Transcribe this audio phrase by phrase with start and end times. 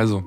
[0.00, 0.24] Also,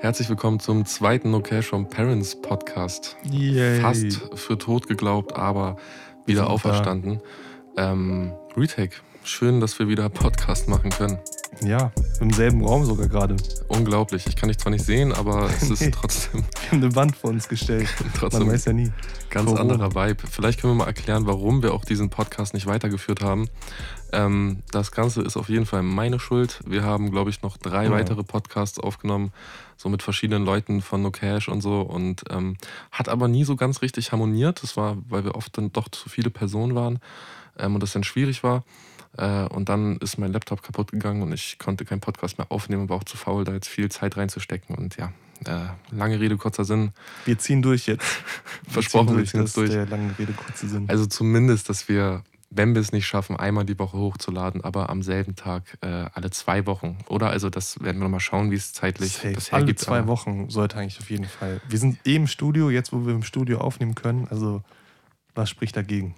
[0.00, 3.14] herzlich willkommen zum zweiten No Cash from Parents Podcast.
[3.30, 3.78] Yay.
[3.82, 5.76] Fast für tot geglaubt, aber
[6.24, 7.20] wieder auferstanden.
[7.76, 11.18] Ähm, Retake, schön, dass wir wieder Podcast machen können.
[11.62, 13.36] Ja, im selben Raum sogar gerade.
[13.68, 14.26] Unglaublich.
[14.28, 16.44] Ich kann dich zwar nicht sehen, aber es ist trotzdem.
[16.62, 17.88] Wir haben eine Wand vor uns gestellt.
[18.18, 18.90] trotzdem Man weiß ja nie.
[19.28, 19.60] Ganz Corona.
[19.60, 20.22] anderer Vibe.
[20.26, 23.48] Vielleicht können wir mal erklären, warum wir auch diesen Podcast nicht weitergeführt haben.
[24.12, 26.60] Ähm, das Ganze ist auf jeden Fall meine Schuld.
[26.66, 27.90] Wir haben, glaube ich, noch drei ja.
[27.90, 29.32] weitere Podcasts aufgenommen,
[29.76, 31.80] so mit verschiedenen Leuten von No Cash und so.
[31.80, 32.56] Und ähm,
[32.92, 34.62] hat aber nie so ganz richtig harmoniert.
[34.62, 37.00] Das war, weil wir oft dann doch zu viele Personen waren
[37.58, 38.64] ähm, und das dann schwierig war.
[39.18, 42.82] Äh, und dann ist mein Laptop kaputt gegangen und ich konnte keinen Podcast mehr aufnehmen
[42.82, 44.76] und war auch zu faul, da jetzt viel Zeit reinzustecken.
[44.76, 45.12] Und ja,
[45.44, 46.92] äh, lange Rede, kurzer Sinn.
[47.24, 48.04] Wir ziehen durch jetzt.
[48.68, 49.70] Versprochen, wir ziehen, wir ziehen durch.
[49.70, 50.84] Der lange Rede, kurzer Sinn.
[50.88, 55.02] Also zumindest, dass wir, wenn wir es nicht schaffen, einmal die Woche hochzuladen, aber am
[55.02, 56.98] selben Tag äh, alle zwei Wochen.
[57.08, 57.30] Oder?
[57.30, 59.32] Also das werden wir nochmal schauen, wie es zeitlich Safe.
[59.32, 59.68] das hergibt.
[59.88, 61.60] Alle zwei Wochen sollte eigentlich auf jeden Fall.
[61.68, 64.28] Wir sind eh im Studio, jetzt wo wir im Studio aufnehmen können.
[64.28, 64.62] Also
[65.34, 66.14] was spricht dagegen?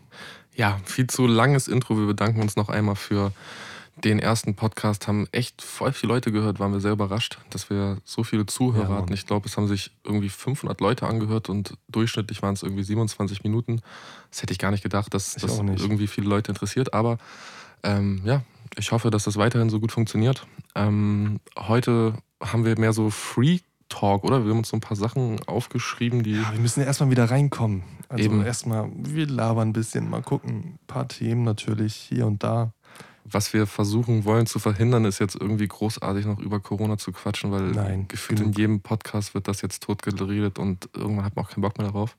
[0.55, 1.97] Ja, viel zu langes Intro.
[1.97, 3.33] Wir bedanken uns noch einmal für
[4.05, 5.09] den ersten Podcast.
[5.09, 8.91] Haben echt voll viele Leute gehört, waren wir sehr überrascht, dass wir so viele Zuhörer
[8.91, 9.13] ja, hatten.
[9.13, 13.45] Ich glaube, es haben sich irgendwie 500 Leute angehört und durchschnittlich waren es irgendwie 27
[13.45, 13.81] Minuten.
[14.31, 16.95] Das hätte ich gar nicht gedacht, dass ich das irgendwie viele Leute interessiert.
[16.95, 17.19] Aber
[17.83, 18.43] ähm, ja,
[18.77, 20.47] ich hoffe, dass das weiterhin so gut funktioniert.
[20.75, 24.45] Ähm, heute haben wir mehr so Free Talk, oder?
[24.45, 26.33] Wir haben uns so ein paar Sachen aufgeschrieben, die.
[26.33, 27.85] Ja, wir müssen erstmal wieder reinkommen.
[28.09, 30.51] Also erstmal, wir labern ein bisschen, mal gucken.
[30.51, 32.73] Ein paar Themen natürlich hier und da.
[33.31, 37.51] Was wir versuchen wollen zu verhindern, ist jetzt irgendwie großartig noch über Corona zu quatschen,
[37.51, 41.45] weil Nein, gefühlt in jedem Podcast wird das jetzt tot geredet und irgendwann hat man
[41.45, 42.17] auch keinen Bock mehr darauf.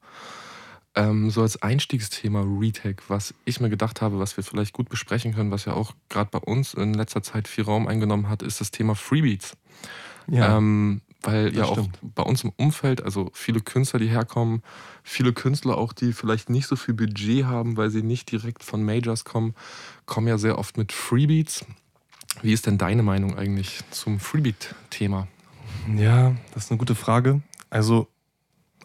[0.96, 5.34] Ähm, so als Einstiegsthema Retake, was ich mir gedacht habe, was wir vielleicht gut besprechen
[5.34, 8.60] können, was ja auch gerade bei uns in letzter Zeit viel Raum eingenommen hat, ist
[8.60, 9.56] das Thema Freebeats.
[10.28, 10.58] Ja.
[10.58, 14.64] Ähm, weil ja auch bei uns im Umfeld, also viele Künstler, die herkommen,
[15.04, 18.84] viele Künstler auch, die vielleicht nicht so viel Budget haben, weil sie nicht direkt von
[18.84, 19.54] Majors kommen,
[20.06, 21.66] kommen ja sehr oft mit Freebeats.
[22.42, 25.28] Wie ist denn deine Meinung eigentlich zum Freebeat-Thema?
[25.98, 27.42] Ja, das ist eine gute Frage.
[27.70, 28.08] Also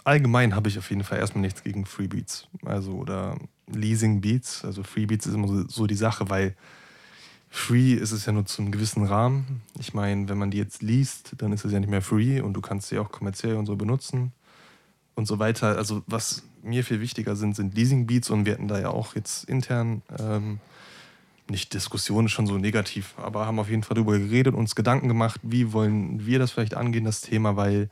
[0.02, 2.48] allgemein habe ich auf jeden Fall erstmal nichts gegen Freebeats.
[2.64, 3.38] Also oder
[3.68, 4.64] Leasing Beats.
[4.64, 6.56] Also Freebeats ist immer so, so die Sache, weil
[7.56, 9.62] Free ist es ja nur zu einem gewissen Rahmen.
[9.78, 12.52] Ich meine, wenn man die jetzt liest, dann ist es ja nicht mehr free und
[12.54, 14.32] du kannst sie auch kommerziell und so benutzen
[15.14, 15.76] und so weiter.
[15.78, 19.14] Also was mir viel wichtiger sind, sind Leasing Beats und wir hatten da ja auch
[19.14, 20.58] jetzt intern ähm,
[21.48, 25.40] nicht Diskussionen, schon so negativ, aber haben auf jeden Fall darüber geredet, uns Gedanken gemacht,
[25.44, 27.88] wie wollen wir das vielleicht angehen, das Thema, weil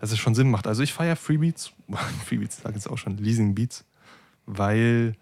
[0.00, 0.66] das es schon Sinn macht.
[0.66, 1.70] Also ich feiere Freebeats,
[2.26, 3.84] Freebeats sage jetzt auch schon, Leasing Beats,
[4.44, 5.14] weil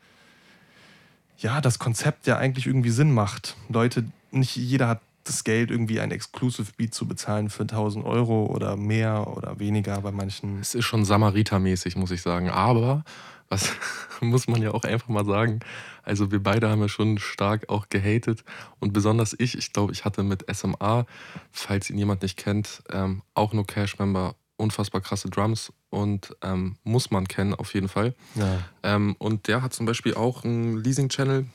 [1.38, 3.56] ja, das Konzept ja eigentlich irgendwie Sinn macht.
[3.68, 8.46] Leute, nicht jeder hat das Geld, irgendwie ein Exclusive Beat zu bezahlen für 1000 Euro
[8.46, 10.60] oder mehr oder weniger bei manchen.
[10.60, 12.50] Es ist schon Samaritermäßig, muss ich sagen.
[12.50, 13.04] Aber,
[13.48, 13.72] was
[14.20, 15.60] muss man ja auch einfach mal sagen,
[16.02, 18.44] also wir beide haben ja schon stark auch gehatet
[18.80, 21.06] und besonders ich, ich glaube, ich hatte mit SMA,
[21.50, 27.10] falls ihn jemand nicht kennt, ähm, auch nur Cash-Member unfassbar krasse Drums und ähm, muss
[27.10, 28.14] man kennen auf jeden Fall.
[28.34, 28.58] Ja.
[28.82, 31.46] Ähm, und der hat zum Beispiel auch einen Leasing-Channel,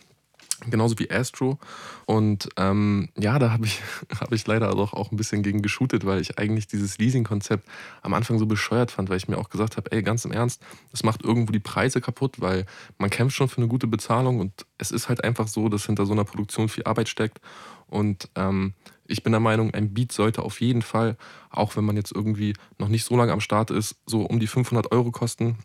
[0.69, 1.57] genauso wie Astro.
[2.05, 3.81] Und ähm, ja, da habe ich,
[4.19, 7.67] hab ich leider auch, auch ein bisschen gegen geshootet, weil ich eigentlich dieses Leasing-Konzept
[8.01, 10.61] am Anfang so bescheuert fand, weil ich mir auch gesagt habe, ey, ganz im Ernst,
[10.91, 12.65] das macht irgendwo die Preise kaputt, weil
[12.97, 16.05] man kämpft schon für eine gute Bezahlung und es ist halt einfach so, dass hinter
[16.05, 17.39] so einer Produktion viel Arbeit steckt.
[17.87, 18.73] Und ähm,
[19.09, 21.17] ich bin der Meinung, ein Beat sollte auf jeden Fall,
[21.49, 24.47] auch wenn man jetzt irgendwie noch nicht so lange am Start ist, so um die
[24.47, 25.57] 500 Euro kosten.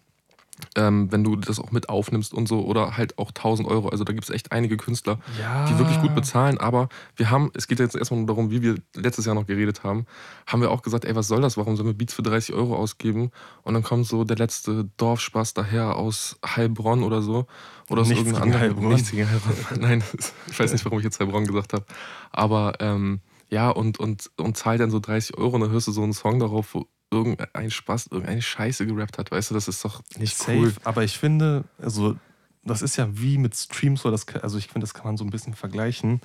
[0.77, 3.89] Ähm, wenn du das auch mit aufnimmst und so oder halt auch 1000 Euro.
[3.89, 5.67] Also da gibt es echt einige Künstler, ja.
[5.67, 6.59] die wirklich gut bezahlen.
[6.59, 9.83] Aber wir haben, es geht jetzt erstmal nur darum, wie wir letztes Jahr noch geredet
[9.83, 10.07] haben,
[10.47, 11.57] haben wir auch gesagt, ey, was soll das?
[11.57, 13.33] Warum sollen wir Beats für 30 Euro ausgeben?
[13.63, 17.47] Und dann kommt so der letzte Dorfspaß daher aus Heilbronn oder so.
[17.91, 18.61] Oder aus irgendeinem anderen.
[18.61, 18.89] Heilbronn.
[18.91, 19.57] Nichts gegen Heilbronn.
[19.81, 20.05] Nein,
[20.49, 21.85] ich weiß nicht, warum ich jetzt Heilbronn gesagt habe.
[22.31, 23.21] Aber ähm,
[23.55, 26.13] ja, und, und, und zahlt dann so 30 Euro und dann hörst du so einen
[26.13, 29.31] Song darauf, wo irgendein Spaß, irgendeine Scheiße gerappt hat.
[29.31, 30.75] Weißt du, das ist doch nicht Safe, cool.
[30.83, 32.17] Aber ich finde, also,
[32.65, 35.23] das ist ja wie mit Streams so, das, also ich finde, das kann man so
[35.23, 36.21] ein bisschen vergleichen.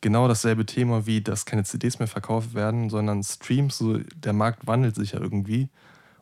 [0.00, 4.66] Genau dasselbe Thema wie, dass keine CDs mehr verkauft werden, sondern Streams, so, der Markt
[4.66, 5.68] wandelt sich ja irgendwie.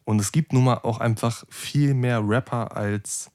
[0.05, 3.31] Und es gibt nun mal auch einfach viel mehr Rapper als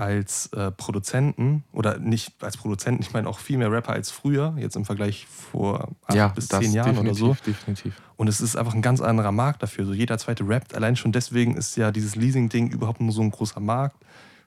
[0.00, 4.54] als äh, Produzenten oder nicht als Produzenten, ich meine auch viel mehr Rapper als früher,
[4.58, 7.36] jetzt im Vergleich vor acht ja, bis zehn Jahren oder so.
[7.46, 8.00] Definitiv.
[8.16, 9.84] Und es ist einfach ein ganz anderer Markt dafür.
[9.84, 10.74] So jeder zweite rappt.
[10.74, 13.96] Allein schon deswegen ist ja dieses Leasing-Ding überhaupt nur so ein großer Markt.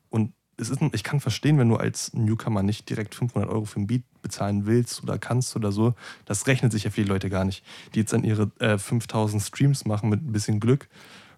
[0.09, 3.79] Und es ist, ich kann verstehen, wenn du als Newcomer nicht direkt 500 Euro für
[3.79, 5.93] ein Beat bezahlen willst oder kannst oder so.
[6.25, 7.63] Das rechnet sich ja viele Leute gar nicht.
[7.93, 10.87] Die jetzt dann ihre äh, 5000 Streams machen mit ein bisschen Glück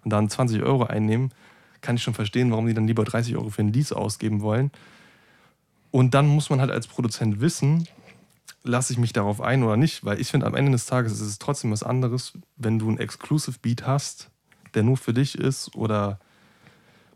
[0.04, 1.32] und dann 20 Euro einnehmen,
[1.80, 4.70] kann ich schon verstehen, warum die dann lieber 30 Euro für ein Lease ausgeben wollen.
[5.90, 7.88] Und dann muss man halt als Produzent wissen,
[8.62, 11.20] lasse ich mich darauf ein oder nicht, weil ich finde, am Ende des Tages ist
[11.20, 14.30] es trotzdem was anderes, wenn du ein Exclusive Beat hast,
[14.74, 16.18] der nur für dich ist oder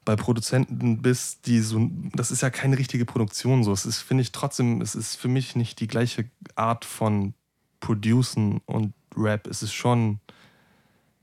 [0.05, 3.73] bei Produzenten bist, die so, das ist ja keine richtige Produktion so.
[3.73, 7.35] Es ist, finde ich trotzdem, es ist für mich nicht die gleiche Art von
[7.81, 9.47] Producen und Rap.
[9.47, 10.21] Es ist schon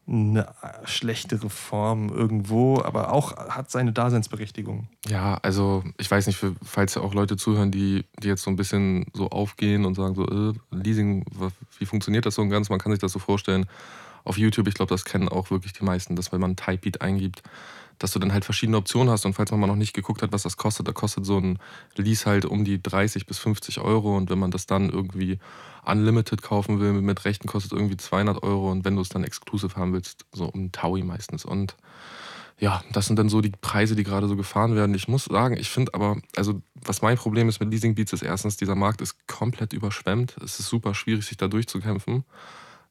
[0.07, 0.47] eine
[0.85, 4.87] schlechtere Form irgendwo, aber auch hat seine Daseinsberechtigung.
[5.07, 8.55] Ja, also ich weiß nicht, falls ja auch Leute zuhören, die, die jetzt so ein
[8.55, 11.25] bisschen so aufgehen und sagen so, äh, Leasing,
[11.77, 12.69] wie funktioniert das so und ganz?
[12.69, 13.65] Man kann sich das so vorstellen.
[14.23, 17.43] Auf YouTube, ich glaube, das kennen auch wirklich die meisten, dass wenn man Typebeat eingibt,
[17.99, 20.31] dass du dann halt verschiedene Optionen hast und falls man mal noch nicht geguckt hat,
[20.31, 21.59] was das kostet, da kostet so ein
[21.95, 25.39] Lease halt um die 30 bis 50 Euro und wenn man das dann irgendwie
[25.85, 29.75] unlimited kaufen will mit Rechten, kostet irgendwie 200 Euro und wenn du es dann exclusive
[29.75, 31.75] haben willst, so um Taui meistens und
[32.59, 34.95] ja, das sind dann so die Preise, die gerade so gefahren werden.
[34.95, 38.23] Ich muss sagen, ich finde aber, also was mein Problem ist mit Leasing Beats ist
[38.23, 40.35] erstens, dieser Markt ist komplett überschwemmt.
[40.43, 42.23] Es ist super schwierig, sich da durchzukämpfen.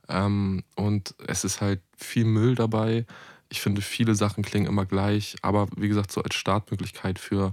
[0.08, 3.06] Ähm, und es ist halt viel Müll dabei.
[3.48, 7.52] Ich finde, viele Sachen klingen immer gleich, aber wie gesagt, so als Startmöglichkeit für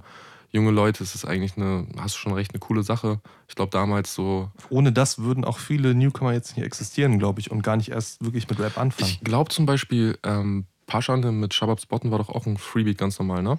[0.49, 3.19] junge Leute ist es eigentlich eine, hast du schon recht, eine coole Sache.
[3.47, 4.51] Ich glaube, damals so.
[4.69, 8.23] Ohne das würden auch viele Newcomer jetzt nicht existieren, glaube ich, und gar nicht erst
[8.23, 9.11] wirklich mit Rap anfangen.
[9.11, 13.17] Ich glaube zum Beispiel, ähm, Paschande mit Shababs Botten war doch auch ein Freebeat ganz
[13.17, 13.57] normal, ne?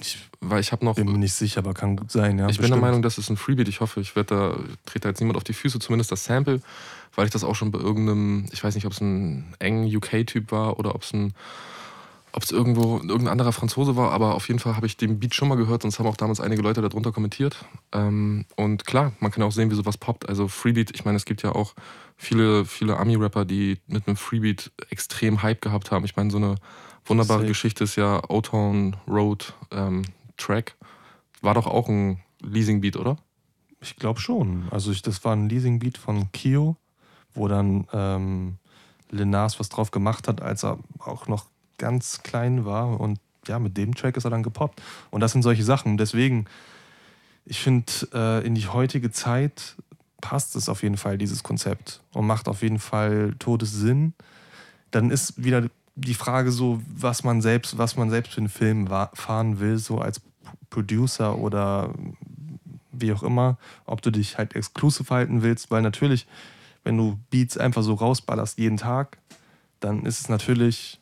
[0.00, 0.96] Ich, weil ich habe noch.
[0.96, 2.46] Bin mir nicht sicher, aber kann gut sein, ja.
[2.46, 2.74] Ich bestimmt.
[2.74, 3.68] bin der Meinung, das ist ein Freebeat.
[3.68, 4.56] Ich hoffe, ich werde da,
[4.86, 6.60] trete da jetzt niemand auf die Füße, zumindest das Sample,
[7.14, 10.50] weil ich das auch schon bei irgendeinem, ich weiß nicht, ob es ein engen UK-Typ
[10.50, 11.34] war oder ob es ein
[12.32, 15.34] ob es irgendwo irgendein anderer Franzose war, aber auf jeden Fall habe ich den Beat
[15.34, 17.64] schon mal gehört es haben auch damals einige Leute darunter kommentiert.
[17.92, 20.28] Ähm, und klar, man kann auch sehen, wie sowas poppt.
[20.28, 21.74] Also Freebeat, ich meine, es gibt ja auch
[22.16, 26.06] viele, viele Ami-Rapper, die mit einem Freebeat extrem Hype gehabt haben.
[26.06, 26.54] Ich meine, so eine
[27.06, 27.48] wunderbare Safe.
[27.48, 30.02] Geschichte ist ja O-Town Road ähm,
[30.36, 30.76] Track.
[31.40, 33.16] War doch auch ein Leasing-Beat, oder?
[33.80, 34.68] Ich glaube schon.
[34.70, 36.76] Also ich, das war ein Leasing-Beat von Kio,
[37.34, 38.58] wo dann ähm,
[39.10, 41.46] Lenas was drauf gemacht hat, als er auch noch
[41.78, 43.00] ganz klein war.
[43.00, 44.80] Und ja, mit dem Track ist er dann gepoppt.
[45.10, 45.98] Und das sind solche Sachen.
[45.98, 46.46] Deswegen,
[47.44, 49.76] ich finde, äh, in die heutige Zeit
[50.20, 52.00] passt es auf jeden Fall, dieses Konzept.
[52.12, 54.14] Und macht auf jeden Fall Todessinn.
[54.92, 58.88] Dann ist wieder die Frage so, was man selbst, was man selbst für einen Film
[59.14, 60.20] fahren will, so als
[60.70, 61.92] Producer oder
[62.92, 66.26] wie auch immer, ob du dich halt exclusive halten willst, weil natürlich,
[66.84, 69.18] wenn du Beats einfach so rausballerst jeden Tag,
[69.80, 70.98] dann ist es natürlich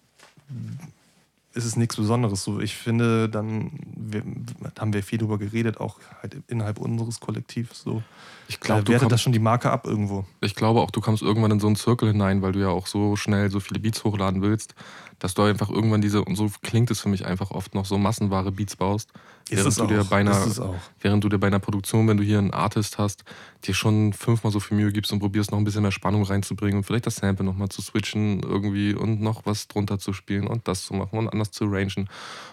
[1.53, 2.45] ist es nichts Besonderes.
[2.45, 4.23] So, ich finde, dann wir,
[4.79, 7.83] haben wir viel darüber geredet, auch halt innerhalb unseres Kollektivs.
[7.83, 8.03] So.
[8.51, 10.25] Ich glaube, da wertet das schon die Marke ab irgendwo.
[10.41, 12.89] Ich glaube auch, du kommst irgendwann in so einen Zirkel hinein, weil du ja auch
[12.89, 14.75] so schnell so viele Beats hochladen willst,
[15.21, 17.97] dass du einfach irgendwann diese, und so klingt es für mich einfach oft noch, so
[17.97, 19.13] massenware Beats baust.
[19.51, 22.39] Ist während du dir bei einer, während du dir bei einer Produktion, wenn du hier
[22.39, 23.25] einen Artist hast,
[23.65, 26.79] dir schon fünfmal so viel Mühe gibst und probierst noch ein bisschen mehr Spannung reinzubringen
[26.79, 30.69] und vielleicht das Sample nochmal zu switchen irgendwie und noch was drunter zu spielen und
[30.69, 32.09] das zu machen und anders zu arrangen.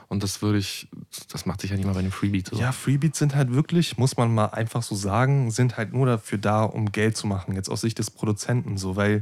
[0.09, 0.87] Und das würde ich,
[1.31, 2.51] das macht sich ja nicht mal bei den Freebeats.
[2.51, 2.61] Oder?
[2.61, 6.37] Ja, Freebeats sind halt wirklich, muss man mal einfach so sagen, sind halt nur dafür
[6.37, 9.19] da, um Geld zu machen, jetzt aus Sicht des Produzenten so, weil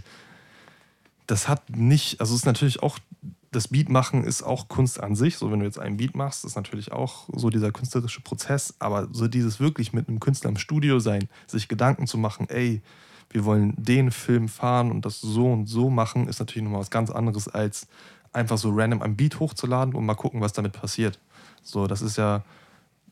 [1.27, 2.99] das hat nicht, also es ist natürlich auch,
[3.51, 5.37] das Beat machen ist auch Kunst an sich.
[5.37, 8.75] So, wenn du jetzt einen Beat machst, ist natürlich auch so dieser künstlerische Prozess.
[8.79, 12.81] Aber so dieses wirklich mit einem Künstler im Studio sein, sich Gedanken zu machen, ey,
[13.29, 16.91] wir wollen den Film fahren und das so und so machen, ist natürlich nochmal was
[16.91, 17.87] ganz anderes, als
[18.33, 21.19] einfach so random ein Beat hochzuladen und mal gucken, was damit passiert.
[21.63, 22.43] So, das ist ja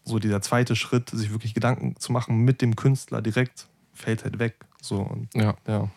[0.04, 4.40] so dieser zweite Schritt, sich wirklich Gedanken zu machen mit dem Künstler direkt, fällt halt
[4.40, 4.56] weg.
[4.82, 5.56] So, und, ja.
[5.68, 5.90] ja.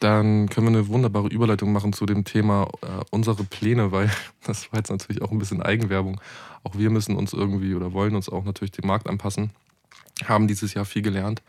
[0.00, 4.10] Dann können wir eine wunderbare Überleitung machen zu dem Thema äh, unsere Pläne, weil
[4.44, 6.20] das war jetzt natürlich auch ein bisschen Eigenwerbung.
[6.64, 9.50] Auch wir müssen uns irgendwie oder wollen uns auch natürlich dem Markt anpassen.
[10.24, 11.42] Haben dieses Jahr viel gelernt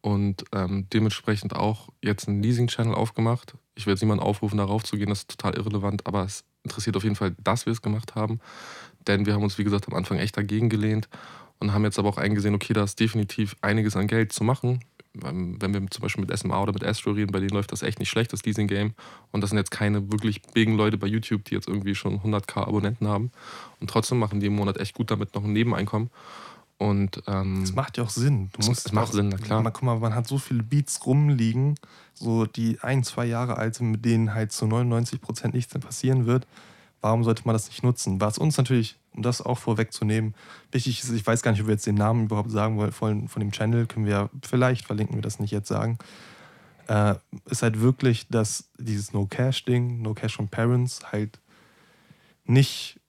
[0.00, 3.54] und ähm, dementsprechend auch jetzt einen Leasing-Channel aufgemacht.
[3.74, 6.96] Ich werde jetzt niemanden aufrufen, darauf zu gehen, das ist total irrelevant, aber es interessiert
[6.96, 8.40] auf jeden Fall, dass wir es gemacht haben.
[9.06, 11.08] Denn wir haben uns, wie gesagt, am Anfang echt dagegen gelehnt
[11.58, 14.80] und haben jetzt aber auch eingesehen, okay, da ist definitiv einiges an Geld zu machen.
[15.24, 17.82] Ähm, wenn wir zum Beispiel mit SMA oder mit Astro reden, bei denen läuft das
[17.82, 18.94] echt nicht schlecht, das Leasing-Game.
[19.30, 22.66] Und das sind jetzt keine wirklich bigen Leute bei YouTube, die jetzt irgendwie schon 100k
[22.66, 23.30] Abonnenten haben.
[23.80, 26.10] Und trotzdem machen die im Monat echt gut damit noch ein Nebeneinkommen.
[26.80, 28.48] Und, ähm, das macht ja auch Sinn.
[28.58, 29.62] Du musst es macht auch, Sinn, na klar.
[29.62, 31.74] Man, guck mal, man hat so viele Beats rumliegen,
[32.14, 36.24] so die ein, zwei Jahre alt sind, mit denen halt zu 99% nichts mehr passieren
[36.24, 36.46] wird.
[37.02, 38.22] Warum sollte man das nicht nutzen?
[38.22, 40.34] Was uns natürlich um das auch vorwegzunehmen,
[40.72, 43.28] wichtig ist, ich weiß gar nicht, ob wir jetzt den Namen überhaupt sagen wollen von,
[43.28, 45.98] von dem Channel, können wir ja vielleicht, verlinken wir das nicht jetzt sagen,
[46.86, 51.40] äh, ist halt wirklich, dass dieses No-Cash-Ding, No-Cash from Parents halt
[52.46, 52.99] nicht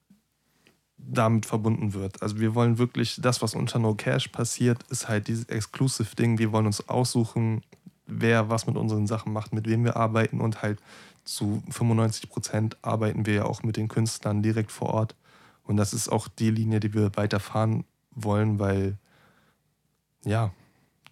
[1.06, 2.22] damit verbunden wird.
[2.22, 6.38] Also wir wollen wirklich, das, was unter No Cash passiert, ist halt dieses Exclusive-Ding.
[6.38, 7.62] Wir wollen uns aussuchen,
[8.06, 10.80] wer was mit unseren Sachen macht, mit wem wir arbeiten und halt
[11.24, 15.14] zu 95 Prozent arbeiten wir ja auch mit den Künstlern direkt vor Ort.
[15.64, 18.98] Und das ist auch die Linie, die wir weiterfahren wollen, weil
[20.24, 20.52] ja,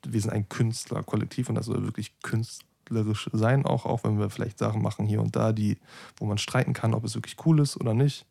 [0.07, 4.59] wir sind ein Künstlerkollektiv und das soll wirklich künstlerisch sein, auch, auch wenn wir vielleicht
[4.59, 5.79] Sachen machen hier und da, die,
[6.17, 8.27] wo man streiten kann, ob es wirklich cool ist oder nicht.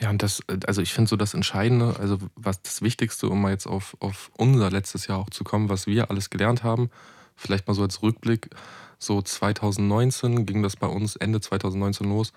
[0.00, 3.52] Ja, und das, also ich finde so das Entscheidende, also was das Wichtigste, um mal
[3.52, 6.90] jetzt auf, auf unser letztes Jahr auch zu kommen, was wir alles gelernt haben,
[7.34, 8.50] vielleicht mal so als Rückblick,
[8.98, 12.32] so 2019 ging das bei uns Ende 2019 los,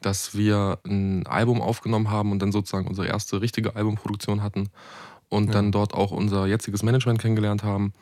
[0.00, 4.68] dass wir ein Album aufgenommen haben und dann sozusagen unsere erste richtige Albumproduktion hatten
[5.28, 5.52] und ja.
[5.52, 7.92] dann dort auch unser jetziges Management kennengelernt haben.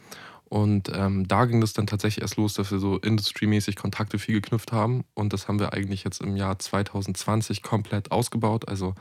[0.49, 4.41] Und ähm, da ging es dann tatsächlich erst los, dass wir so industriemäßig Kontakte viel
[4.41, 5.05] geknüpft haben.
[5.15, 8.69] Und das haben wir eigentlich jetzt im Jahr 2020 komplett ausgebaut.
[8.69, 8.95] Also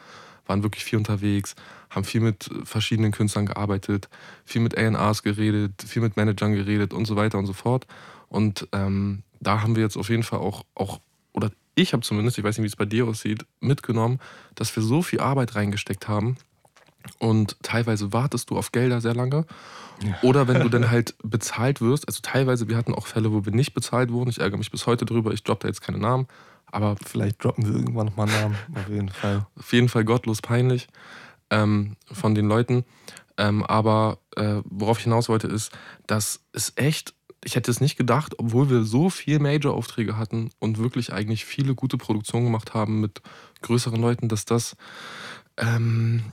[0.48, 1.56] waren wirklich viel unterwegs,
[1.90, 4.10] haben viel mit verschiedenen Künstlern gearbeitet,
[4.44, 7.88] viel mit ANAs geredet, viel mit Managern geredet und so weiter und so fort.
[8.28, 11.00] Und ähm, da haben wir jetzt auf jeden Fall auch, auch
[11.34, 14.20] oder ich habe zumindest, ich weiß nicht, wie es bei dir aussieht, mitgenommen,
[14.56, 16.38] dass wir so viel Arbeit reingesteckt haben.
[17.20, 19.46] Und teilweise wartest du auf Gelder sehr lange.
[20.04, 20.18] Ja.
[20.22, 23.54] Oder wenn du dann halt bezahlt wirst, also teilweise, wir hatten auch Fälle, wo wir
[23.54, 24.30] nicht bezahlt wurden.
[24.30, 26.28] Ich ärgere mich bis heute drüber, ich droppe da jetzt keine Namen.
[26.72, 29.46] Aber vielleicht droppen wir irgendwann nochmal Namen, auf jeden Fall.
[29.58, 30.88] Auf jeden Fall gottlos peinlich
[31.50, 32.86] ähm, von den Leuten.
[33.38, 35.72] Ähm, aber äh, worauf ich hinaus wollte, ist,
[36.08, 40.78] dass es echt, ich hätte es nicht gedacht, obwohl wir so viel Major-Aufträge hatten und
[40.78, 43.22] wirklich eigentlich viele gute Produktionen gemacht haben mit
[43.62, 44.76] größeren Leuten, dass das
[45.58, 46.32] ähm,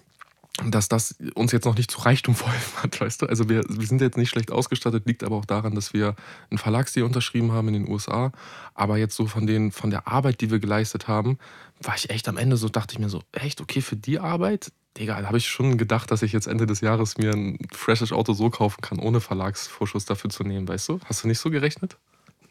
[0.67, 3.27] dass das uns jetzt noch nicht zu Reichtum verholfen hat, weißt du?
[3.27, 6.15] Also wir, wir sind jetzt nicht schlecht ausgestattet, liegt aber auch daran, dass wir
[6.51, 8.33] einen Verlagsdeal unterschrieben haben in den USA.
[8.75, 11.39] Aber jetzt so von, den, von der Arbeit, die wir geleistet haben,
[11.81, 14.73] war ich echt am Ende so, dachte ich mir so, echt, okay, für die Arbeit,
[14.99, 18.13] Digga, da habe ich schon gedacht, dass ich jetzt Ende des Jahres mir ein freshes
[18.13, 21.01] Auto so kaufen kann, ohne Verlagsvorschuss dafür zu nehmen, weißt du?
[21.07, 21.97] Hast du nicht so gerechnet?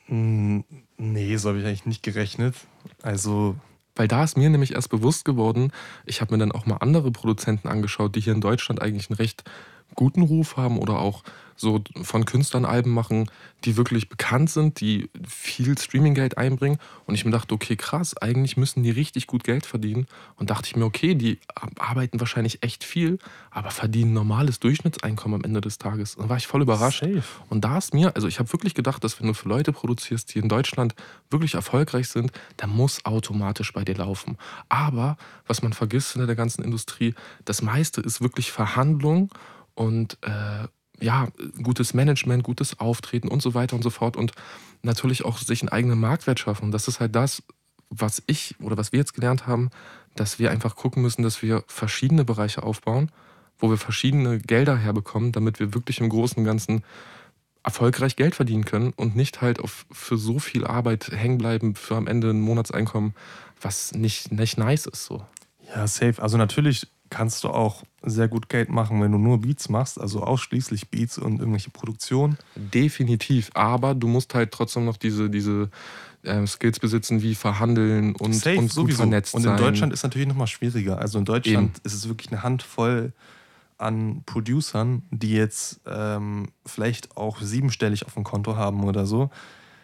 [0.08, 0.64] Hm,
[0.98, 2.56] nee, so habe ich eigentlich nicht gerechnet.
[3.04, 3.56] Also
[4.02, 5.72] weil da ist mir nämlich erst bewusst geworden,
[6.08, 9.18] ich habe mir dann auch mal andere Produzenten angeschaut, die hier in Deutschland eigentlich einen
[9.18, 9.44] recht
[9.94, 11.22] guten Ruf haben oder auch
[11.62, 13.30] so von Künstlern Alben machen,
[13.64, 16.80] die wirklich bekannt sind, die viel Streaminggeld einbringen.
[17.06, 20.08] Und ich mir dachte, okay, krass, eigentlich müssen die richtig gut Geld verdienen.
[20.36, 21.40] Und dachte ich mir, okay, die
[21.78, 23.20] arbeiten wahrscheinlich echt viel,
[23.52, 26.16] aber verdienen normales Durchschnittseinkommen am Ende des Tages.
[26.16, 27.02] Und dann war ich voll überrascht.
[27.02, 27.24] Safe.
[27.50, 30.34] Und da ist mir, also ich habe wirklich gedacht, dass wenn du für Leute produzierst,
[30.34, 30.96] die in Deutschland
[31.30, 34.38] wirklich erfolgreich sind, dann muss automatisch bei dir laufen.
[34.70, 37.14] Aber was man vergisst in der ganzen Industrie,
[37.46, 39.32] das meiste ist wirklich Verhandlung
[39.76, 40.68] und äh,
[41.02, 41.28] ja,
[41.62, 44.32] gutes Management, gutes Auftreten und so weiter und so fort und
[44.84, 46.72] natürlich auch sich einen eigenen Marktwert schaffen.
[46.72, 47.44] Das ist halt das,
[47.90, 49.70] was ich oder was wir jetzt gelernt haben,
[50.16, 53.12] dass wir einfach gucken müssen, dass wir verschiedene Bereiche aufbauen,
[53.60, 56.84] wo wir verschiedene Gelder herbekommen, damit wir wirklich im Großen und Ganzen
[57.64, 61.96] erfolgreich Geld verdienen können und nicht halt auf, für so viel Arbeit hängen bleiben für
[61.96, 63.14] am Ende ein Monatseinkommen,
[63.62, 65.24] was nicht, nicht nice ist so.
[65.68, 66.22] Ja, safe.
[66.22, 70.24] Also natürlich kannst du auch sehr gut Geld machen, wenn du nur Beats machst, also
[70.24, 72.38] ausschließlich Beats und irgendwelche Produktionen.
[72.56, 75.70] Definitiv, aber du musst halt trotzdem noch diese, diese
[76.24, 80.04] äh, Skills besitzen, wie verhandeln und, Safe, und gut vernetzt Und in Deutschland ist es
[80.04, 80.98] natürlich nochmal schwieriger.
[80.98, 81.82] Also in Deutschland Eben.
[81.84, 83.14] ist es wirklich eine Handvoll
[83.78, 89.30] an Producern, die jetzt ähm, vielleicht auch siebenstellig auf dem Konto haben oder so.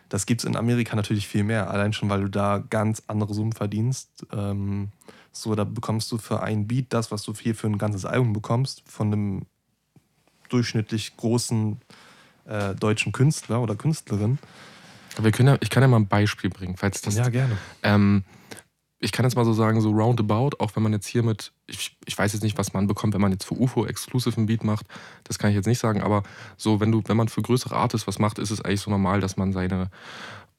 [0.09, 3.33] Das gibt es in Amerika natürlich viel mehr, allein schon, weil du da ganz andere
[3.33, 4.25] Summen verdienst.
[4.31, 4.89] Ähm,
[5.31, 8.33] so, da bekommst du für ein Beat das, was du hier für ein ganzes Album
[8.33, 9.45] bekommst, von einem
[10.49, 11.79] durchschnittlich großen
[12.45, 14.39] äh, deutschen Künstler oder Künstlerin.
[15.19, 17.15] wir können ja, ich kann ja mal ein Beispiel bringen, falls das.
[17.15, 17.57] Ja, gerne.
[17.83, 18.23] Ähm,
[18.99, 21.97] ich kann jetzt mal so sagen, so roundabout, auch wenn man jetzt hier mit, ich,
[22.05, 24.63] ich weiß jetzt nicht, was man bekommt, wenn man jetzt für UFO exclusive ein Beat
[24.63, 24.87] macht,
[25.23, 26.23] das kann ich jetzt nicht sagen, aber
[26.57, 29.21] so, wenn du, wenn man für größere Artists was macht, ist es eigentlich so normal,
[29.21, 29.91] dass man seine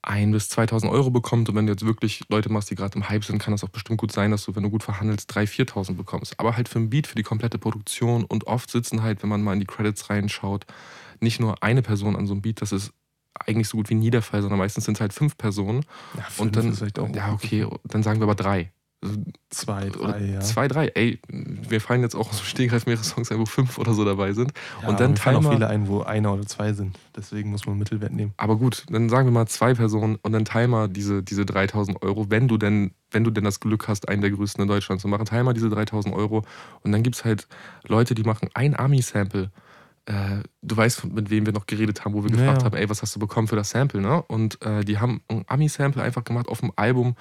[0.03, 1.49] 1.000 bis 2.000 Euro bekommt.
[1.49, 3.69] Und wenn du jetzt wirklich Leute machst, die gerade im Hype sind, kann das auch
[3.69, 6.39] bestimmt gut sein, dass du, wenn du gut verhandelst, 3.000, 4.000 bekommst.
[6.39, 8.25] Aber halt für ein Beat, für die komplette Produktion.
[8.25, 10.67] Und oft sitzen halt, wenn man mal in die Credits reinschaut,
[11.21, 12.93] nicht nur eine Person an so einem Beat, das ist
[13.47, 15.85] eigentlich so gut wie nie der Fall, sondern meistens sind es halt fünf Personen.
[16.17, 18.73] Ja, fünf und dann, vielleicht auch ja, okay, dann sagen wir aber drei.
[19.51, 20.41] Zwei, drei, ja.
[20.41, 20.89] Zwei, drei.
[20.89, 24.33] Ey, wir fallen jetzt auch so Stehgreif mehrere Songs ein, wo fünf oder so dabei
[24.33, 24.53] sind.
[24.83, 26.99] Ja, und dann mir fallen auch viele ein, wo einer oder zwei sind.
[27.17, 28.35] Deswegen muss man einen Mittelwert nehmen.
[28.37, 32.03] Aber gut, dann sagen wir mal zwei Personen und dann teil mal diese, diese 3000
[32.03, 35.01] Euro, wenn du denn, wenn du denn das Glück hast, einen der größten in Deutschland
[35.01, 36.43] zu machen, teil mal diese 3000 Euro
[36.83, 37.47] und dann gibt es halt
[37.87, 39.53] Leute, die machen ein Ami-Sample.
[40.09, 42.65] Äh, du weißt, mit wem wir noch geredet haben, wo wir gefragt ja.
[42.65, 44.23] haben, ey, was hast du bekommen für das Sample, ne?
[44.23, 47.15] Und äh, die haben ein Ami-Sample einfach gemacht auf dem Album,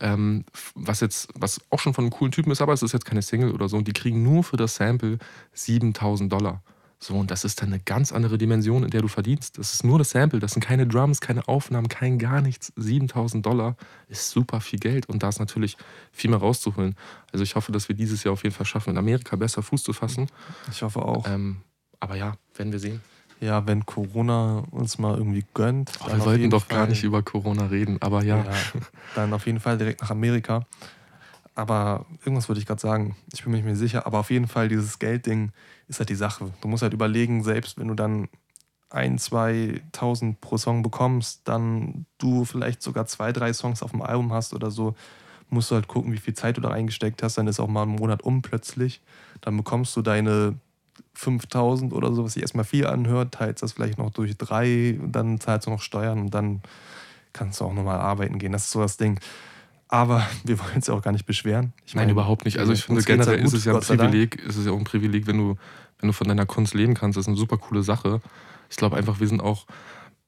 [0.00, 3.06] ähm, was jetzt, was auch schon von einem coolen Typen ist, aber es ist jetzt
[3.06, 3.78] keine Single oder so.
[3.78, 5.16] Und die kriegen nur für das Sample
[5.54, 6.62] 7000 Dollar.
[6.98, 9.56] So, und das ist dann eine ganz andere Dimension, in der du verdienst.
[9.56, 12.70] Das ist nur das Sample, das sind keine Drums, keine Aufnahmen, kein gar nichts.
[12.76, 13.76] 7000 Dollar
[14.08, 15.78] ist super viel Geld und da ist natürlich
[16.12, 16.96] viel mehr rauszuholen.
[17.32, 19.82] Also ich hoffe, dass wir dieses Jahr auf jeden Fall schaffen, in Amerika besser Fuß
[19.82, 20.26] zu fassen.
[20.70, 21.26] Ich hoffe auch.
[21.26, 21.62] Ähm,
[22.00, 23.00] aber ja, werden wir sehen.
[23.40, 25.92] Ja, wenn Corona uns mal irgendwie gönnt.
[26.00, 28.38] Oh, wir jeden doch gar Fall- nicht über Corona reden, aber ja.
[28.38, 28.52] Ja.
[29.14, 30.64] dann auf jeden Fall direkt nach Amerika.
[31.54, 33.16] Aber irgendwas würde ich gerade sagen.
[33.32, 34.06] Ich bin mir nicht mehr sicher.
[34.06, 35.52] Aber auf jeden Fall, dieses Geldding
[35.88, 36.52] ist halt die Sache.
[36.60, 38.28] Du musst halt überlegen, selbst wenn du dann
[38.90, 44.02] ein, zwei Tausend pro Song bekommst, dann du vielleicht sogar zwei, drei Songs auf dem
[44.02, 44.94] Album hast oder so,
[45.48, 47.38] musst du halt gucken, wie viel Zeit du da reingesteckt hast.
[47.38, 49.00] Dann ist auch mal ein Monat um plötzlich.
[49.40, 50.58] Dann bekommst du deine
[51.16, 55.40] 5000 oder so, was sich erstmal viel anhört, teilst das vielleicht noch durch drei, dann
[55.40, 56.60] zahlst du noch Steuern und dann
[57.32, 58.52] kannst du auch nochmal arbeiten gehen.
[58.52, 59.18] Das ist so das Ding.
[59.88, 61.72] Aber wir wollen uns ja auch gar nicht beschweren.
[61.86, 62.58] Ich Nein, meine, überhaupt nicht.
[62.58, 63.80] Also ich finde generell gut, ist es ja ein.
[63.80, 65.56] Privileg, ist es ja auch ein Privileg, wenn du,
[65.98, 67.16] wenn du von deiner Kunst leben kannst.
[67.16, 68.20] Das ist eine super coole Sache.
[68.68, 69.66] Ich glaube einfach, wir sind auch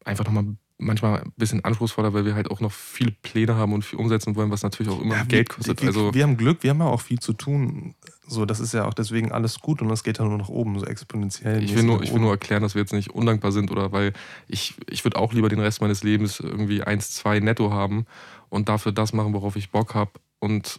[0.04, 0.44] einfach nochmal
[0.78, 4.36] manchmal ein bisschen anspruchsvoller, weil wir halt auch noch viele Pläne haben und viel umsetzen
[4.36, 5.82] wollen, was natürlich auch immer Ja, Geld kostet.
[5.82, 7.94] Wir, also wir haben Glück, wir haben ja auch viel zu tun.
[8.26, 10.78] So, das ist ja auch deswegen alles gut und es geht ja nur nach oben,
[10.78, 11.62] so exponentiell.
[11.62, 14.12] ich will, nur, ich will nur erklären, dass wir jetzt nicht undankbar sind oder weil
[14.46, 18.06] ich, ich würde auch lieber den Rest meines Lebens irgendwie 1, 2 netto haben
[18.48, 20.78] und dafür das machen, worauf ich Bock habe und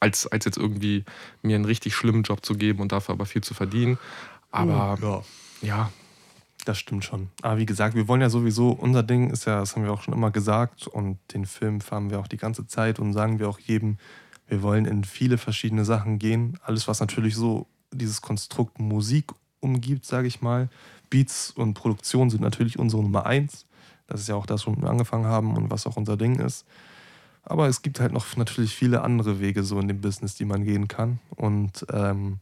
[0.00, 1.04] als, als jetzt irgendwie
[1.42, 3.98] mir einen richtig schlimmen Job zu geben und dafür aber viel zu verdienen.
[4.50, 5.22] Aber ja.
[5.62, 5.90] ja,
[6.64, 7.28] Das stimmt schon.
[7.42, 10.02] Aber wie gesagt, wir wollen ja sowieso, unser Ding ist ja, das haben wir auch
[10.02, 13.48] schon immer gesagt und den Film fahren wir auch die ganze Zeit und sagen wir
[13.48, 13.98] auch jedem,
[14.46, 16.58] wir wollen in viele verschiedene Sachen gehen.
[16.62, 20.68] Alles, was natürlich so dieses Konstrukt Musik umgibt, sage ich mal.
[21.10, 23.66] Beats und Produktion sind natürlich unsere Nummer eins.
[24.06, 26.66] Das ist ja auch das, womit wir angefangen haben und was auch unser Ding ist.
[27.42, 30.64] Aber es gibt halt noch natürlich viele andere Wege so in dem Business, die man
[30.64, 31.20] gehen kann.
[31.36, 32.38] Und ähm,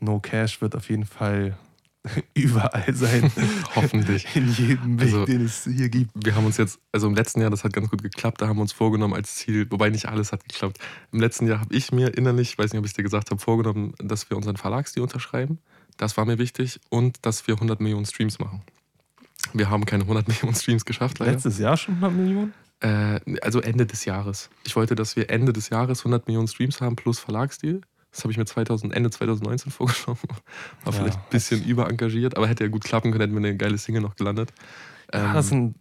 [0.00, 1.56] No Cash wird auf jeden Fall
[2.34, 3.30] überall sein.
[3.76, 4.26] hoffentlich.
[4.34, 6.10] In jedem Weg, Also- den es hier gibt.
[6.14, 8.56] Wir haben uns jetzt, also im letzten Jahr, das hat ganz gut geklappt, da haben
[8.56, 10.78] wir uns vorgenommen als Ziel, wobei nicht alles hat geklappt.
[11.12, 13.30] Im letzten Jahr habe ich mir innerlich, ich weiß nicht, ob ich es dir gesagt
[13.30, 15.58] habe, vorgenommen, dass wir unseren Verlagsdeal unterschreiben.
[15.96, 18.62] Das war mir wichtig und dass wir 100 Millionen Streams machen.
[19.52, 21.32] Wir haben keine 100 Millionen Streams geschafft, leider.
[21.32, 22.54] Letztes Jahr schon 100 Millionen?
[22.80, 24.50] Äh, also Ende des Jahres.
[24.64, 27.80] Ich wollte, dass wir Ende des Jahres 100 Millionen Streams haben plus Verlagsdeal.
[28.12, 30.20] Das habe ich mir 2000, Ende 2019 vorgenommen.
[30.84, 33.56] War Ja, vielleicht ein bisschen überengagiert, aber hätte ja gut klappen können, hätten wir eine
[33.56, 34.52] geile Single noch gelandet.
[35.12, 35.74] Ja, Ähm, das sind,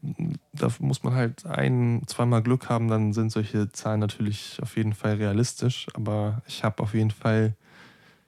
[0.53, 4.93] da muss man halt ein, zweimal Glück haben, dann sind solche Zahlen natürlich auf jeden
[4.93, 5.87] Fall realistisch.
[5.93, 7.55] Aber ich habe auf jeden Fall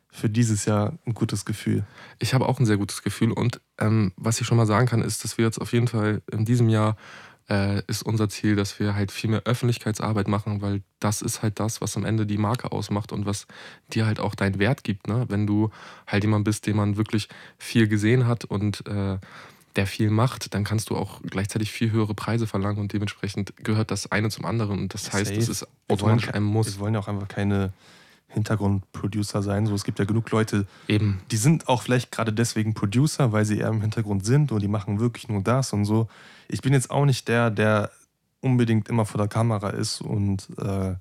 [0.09, 1.83] für dieses Jahr ein gutes Gefühl.
[2.19, 5.01] Ich habe auch ein sehr gutes Gefühl und ähm, was ich schon mal sagen kann,
[5.01, 6.97] ist, dass wir jetzt auf jeden Fall in diesem Jahr
[7.49, 11.59] äh, ist unser Ziel, dass wir halt viel mehr Öffentlichkeitsarbeit machen, weil das ist halt
[11.59, 13.47] das, was am Ende die Marke ausmacht und was
[13.93, 15.07] dir halt auch deinen Wert gibt.
[15.07, 15.25] Ne?
[15.27, 15.69] Wenn du
[16.07, 17.27] halt jemand bist, den man wirklich
[17.57, 19.17] viel gesehen hat und äh,
[19.75, 23.91] der viel macht, dann kannst du auch gleichzeitig viel höhere Preise verlangen und dementsprechend gehört
[23.91, 25.39] das eine zum anderen und das heißt, Safe.
[25.39, 26.75] es ist automatisch ein Muss.
[26.75, 27.73] Wir wollen ja auch einfach keine
[28.27, 29.65] Hintergrundproducer sein.
[29.65, 31.21] So, es gibt ja genug Leute, Eben.
[31.31, 34.67] die sind auch vielleicht gerade deswegen Producer, weil sie eher im Hintergrund sind und die
[34.67, 36.07] machen wirklich nur das und so.
[36.47, 37.91] Ich bin jetzt auch nicht der, der
[38.41, 40.95] unbedingt immer vor der Kamera ist und äh,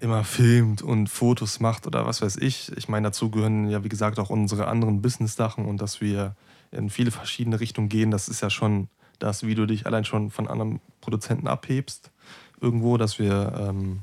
[0.00, 2.72] immer filmt und Fotos macht oder was weiß ich.
[2.76, 6.34] Ich meine, dazu gehören ja, wie gesagt, auch unsere anderen Business-Sachen und dass wir
[6.72, 8.10] in viele verschiedene Richtungen gehen.
[8.10, 12.10] Das ist ja schon das, wie du dich allein schon von anderen Produzenten abhebst.
[12.60, 14.00] Irgendwo, dass wir, ähm,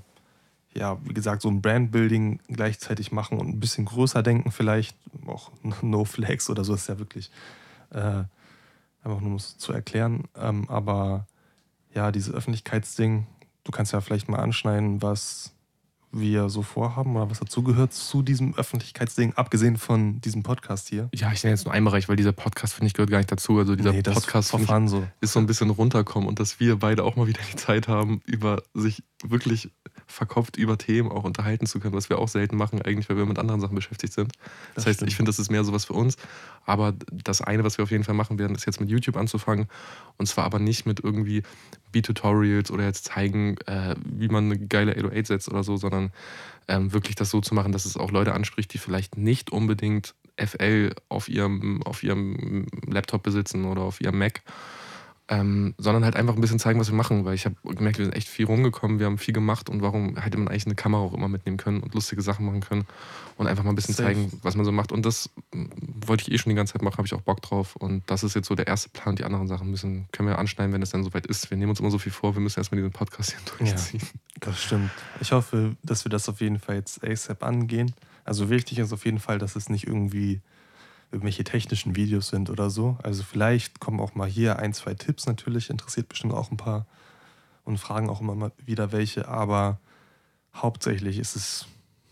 [0.73, 4.95] ja, wie gesagt, so ein Brandbuilding gleichzeitig machen und ein bisschen größer denken, vielleicht.
[5.25, 5.51] Auch
[5.81, 7.31] No Flex oder so ist ja wirklich
[7.91, 8.23] äh,
[9.07, 10.25] einfach nur um es zu erklären.
[10.35, 11.27] Ähm, aber
[11.93, 13.25] ja, dieses Öffentlichkeitsding,
[13.63, 15.53] du kannst ja vielleicht mal anschneiden, was
[16.11, 21.09] wir so vorhaben oder was dazugehört zu diesem Öffentlichkeitsding, abgesehen von diesem Podcast hier.
[21.13, 23.31] Ja, ich nenne jetzt nur einen Bereich, weil dieser Podcast, finde ich, gehört gar nicht
[23.31, 23.57] dazu.
[23.57, 25.07] Also dieser Nee, Podcast ich, so.
[25.21, 28.21] ist so ein bisschen runterkommen und dass wir beide auch mal wieder die Zeit haben,
[28.25, 29.71] über sich wirklich
[30.05, 33.25] verkopft über Themen auch unterhalten zu können, was wir auch selten machen, eigentlich, weil wir
[33.25, 34.31] mit anderen Sachen beschäftigt sind.
[34.75, 35.11] Das, das heißt, stimmt.
[35.11, 36.17] ich finde, das ist mehr sowas für uns.
[36.65, 39.67] Aber das eine, was wir auf jeden Fall machen werden, ist jetzt mit YouTube anzufangen.
[40.17, 41.43] Und zwar aber nicht mit irgendwie
[41.91, 46.13] B-Tutorials oder jetzt zeigen, äh, wie man eine geile 808 setzt oder so, sondern
[46.67, 50.15] ähm, wirklich das so zu machen, dass es auch Leute anspricht, die vielleicht nicht unbedingt
[50.37, 54.41] FL auf ihrem, auf ihrem Laptop besitzen oder auf ihrem Mac
[55.29, 58.05] ähm, sondern halt einfach ein bisschen zeigen, was wir machen, weil ich habe gemerkt, wir
[58.05, 61.01] sind echt viel rumgekommen, wir haben viel gemacht und warum hätte man eigentlich eine Kamera
[61.01, 62.85] auch immer mitnehmen können und lustige Sachen machen können
[63.35, 64.07] und einfach mal ein bisschen Safe.
[64.07, 64.93] zeigen, was man so macht.
[64.93, 65.29] Und das
[66.05, 67.75] wollte ich eh schon die ganze Zeit machen, habe ich auch Bock drauf.
[67.75, 69.17] Und das ist jetzt so der erste Plan.
[69.17, 71.49] Die anderen Sachen müssen, können wir anschneiden, wenn es dann soweit ist.
[71.49, 74.01] Wir nehmen uns immer so viel vor, wir müssen erstmal diesen Podcast hier durchziehen.
[74.01, 74.91] Ja, das stimmt.
[75.19, 77.93] Ich hoffe, dass wir das auf jeden Fall jetzt ASAP angehen.
[78.23, 80.41] Also wichtig ist auf jeden Fall, dass es nicht irgendwie
[81.11, 82.97] irgendwelche technischen Videos sind oder so.
[83.01, 86.85] Also vielleicht kommen auch mal hier ein, zwei Tipps natürlich, interessiert bestimmt auch ein paar
[87.63, 89.79] und fragen auch immer mal wieder welche, aber
[90.53, 91.67] hauptsächlich ist es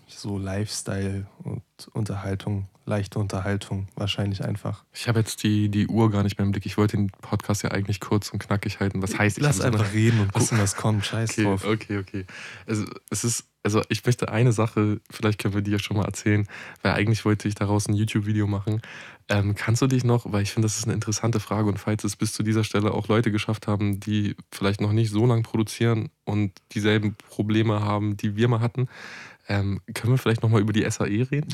[0.07, 1.63] so Lifestyle und
[1.93, 4.83] Unterhaltung, leichte Unterhaltung wahrscheinlich einfach.
[4.93, 6.65] Ich habe jetzt die, die Uhr gar nicht mehr im Blick.
[6.65, 9.01] Ich wollte den Podcast ja eigentlich kurz und knackig halten.
[9.01, 11.05] Was heißt, ich Lass einfach reden und gucken, was kommt.
[11.05, 11.65] Scheiß okay, drauf.
[11.65, 12.25] Okay, okay.
[12.65, 16.05] Also es ist also ich möchte eine Sache, vielleicht können wir die ja schon mal
[16.05, 16.47] erzählen,
[16.83, 18.79] weil eigentlich wollte ich daraus ein YouTube-Video machen.
[19.27, 22.03] Ähm, kannst du dich noch, weil ich finde, das ist eine interessante Frage und falls
[22.03, 25.41] es bis zu dieser Stelle auch Leute geschafft haben, die vielleicht noch nicht so lange
[25.41, 28.87] produzieren und dieselben Probleme haben, die wir mal hatten,
[29.47, 31.53] ähm, können wir vielleicht nochmal über die SAE reden?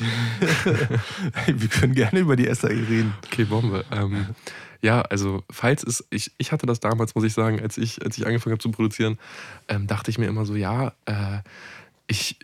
[1.46, 3.14] wir können gerne über die SAE reden.
[3.26, 3.84] Okay, Bombe.
[3.90, 4.26] Ähm,
[4.80, 8.18] ja, also falls es, ich, ich hatte das damals, muss ich sagen, als ich, als
[8.18, 9.18] ich angefangen habe zu produzieren,
[9.68, 11.40] ähm, dachte ich mir immer so, ja, äh,
[12.06, 12.38] ich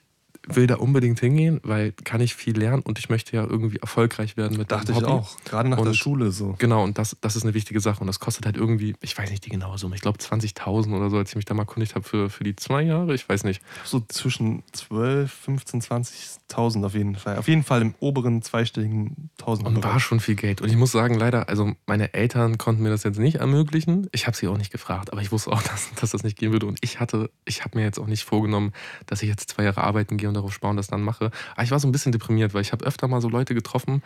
[0.54, 4.36] will da unbedingt hingehen, weil kann ich viel lernen und ich möchte ja irgendwie erfolgreich
[4.36, 6.54] werden mit Dachte ich auch, gerade nach und, der Schule so.
[6.58, 9.30] Genau, und das, das ist eine wichtige Sache und das kostet halt irgendwie, ich weiß
[9.30, 11.94] nicht die genaue Summe, ich glaube 20.000 oder so, als ich mich da mal erkundigt
[11.94, 13.62] habe für, für die zwei Jahre, ich weiß nicht.
[13.84, 17.38] So zwischen 12, 15, 20.000 auf jeden Fall.
[17.38, 19.66] Auf jeden Fall im oberen zweistelligen Tausend.
[19.66, 20.60] Und war schon viel Geld.
[20.60, 24.08] Und ich muss sagen, leider, also meine Eltern konnten mir das jetzt nicht ermöglichen.
[24.12, 26.52] Ich habe sie auch nicht gefragt, aber ich wusste auch, dass, dass das nicht gehen
[26.52, 26.66] würde.
[26.66, 28.72] Und ich hatte, ich habe mir jetzt auch nicht vorgenommen,
[29.06, 31.30] dass ich jetzt zwei Jahre arbeiten gehe und darauf sparen, das dann mache.
[31.54, 34.02] Aber ich war so ein bisschen deprimiert, weil ich habe öfter mal so Leute getroffen,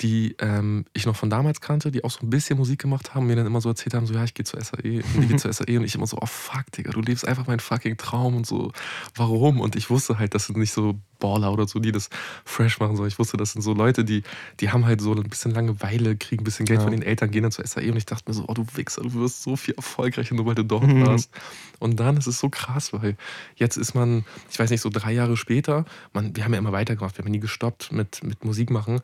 [0.00, 3.26] die ähm, ich noch von damals kannte, die auch so ein bisschen Musik gemacht haben,
[3.26, 5.52] mir dann immer so erzählt haben, so ja, ich gehe zur SAE, ich gehe zur
[5.52, 8.46] SAE und ich immer so, oh fuck, Digga, du lebst einfach meinen fucking Traum und
[8.46, 8.72] so,
[9.14, 9.60] warum?
[9.60, 12.10] Und ich wusste halt, dass es nicht so Baller oder so, die das
[12.44, 13.08] fresh machen sollen.
[13.08, 14.24] Ich wusste, das sind so Leute, die,
[14.60, 16.84] die haben halt so ein bisschen Langeweile, kriegen ein bisschen Geld ja.
[16.84, 19.02] von den Eltern, gehen dann zur SAE und ich dachte mir so, oh du Wichser,
[19.02, 21.06] du wirst so viel erfolgreicher, nur weil du dort mhm.
[21.06, 21.30] warst.
[21.78, 23.16] Und dann ist es so krass, weil
[23.56, 25.63] jetzt ist man, ich weiß nicht, so drei Jahre später,
[26.12, 29.00] man, wir haben ja immer weitergemacht, wir haben nie gestoppt mit, mit Musik machen.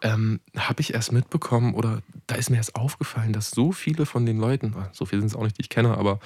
[0.00, 4.26] Ähm, habe ich erst mitbekommen oder da ist mir erst aufgefallen, dass so viele von
[4.26, 6.20] den Leuten, so viele sind es auch nicht, die ich kenne, aber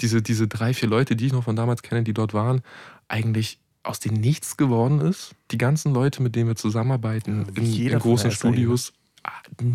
[0.00, 2.62] diese, diese drei, vier Leute, die ich noch von damals kenne, die dort waren,
[3.06, 5.34] eigentlich aus dem Nichts geworden ist.
[5.50, 8.92] Die ganzen Leute, mit denen wir zusammenarbeiten, ja, in, in, großen Studios,
[9.24, 9.32] ah,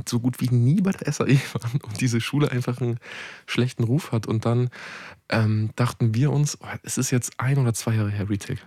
[0.08, 3.00] so gut wie nie bei der SAE waren und diese Schule einfach einen
[3.48, 4.28] schlechten Ruf hat.
[4.28, 4.70] Und dann
[5.30, 8.62] ähm, dachten wir uns, oh, es ist jetzt ein oder zwei Jahre her, Retake.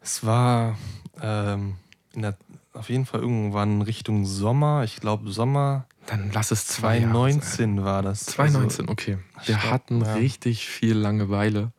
[0.00, 0.76] Es war
[1.20, 1.76] ähm,
[2.14, 2.36] der,
[2.72, 4.84] auf jeden Fall irgendwann Richtung Sommer.
[4.84, 5.86] Ich glaube Sommer.
[6.06, 8.24] Dann lass es 2019 war das.
[8.26, 9.18] 2019, also, okay.
[9.44, 10.14] Wir glaub, hatten ja.
[10.14, 11.72] richtig viel Langeweile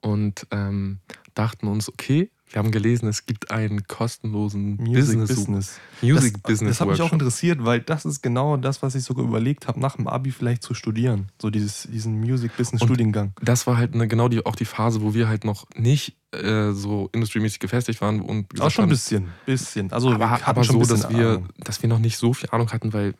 [0.00, 1.00] und ähm,
[1.34, 5.28] dachten uns, okay, wir haben gelesen, es gibt einen kostenlosen Music Business.
[5.28, 5.80] Business.
[6.00, 6.78] Music das, Business.
[6.78, 9.80] Das hat mich auch interessiert, weil das ist genau das, was ich sogar überlegt habe,
[9.80, 11.28] nach dem Abi vielleicht zu studieren.
[11.42, 13.32] So dieses, diesen Music Business Und Studiengang.
[13.42, 16.70] Das war halt eine, genau die, auch die Phase, wo wir halt noch nicht äh,
[16.70, 18.20] so industriemäßig gefestigt waren.
[18.20, 19.28] Und auch schon ein bisschen.
[19.44, 19.92] bisschen.
[19.92, 23.14] Also aber, aber so, dass wir, dass wir noch nicht so viel Ahnung hatten, weil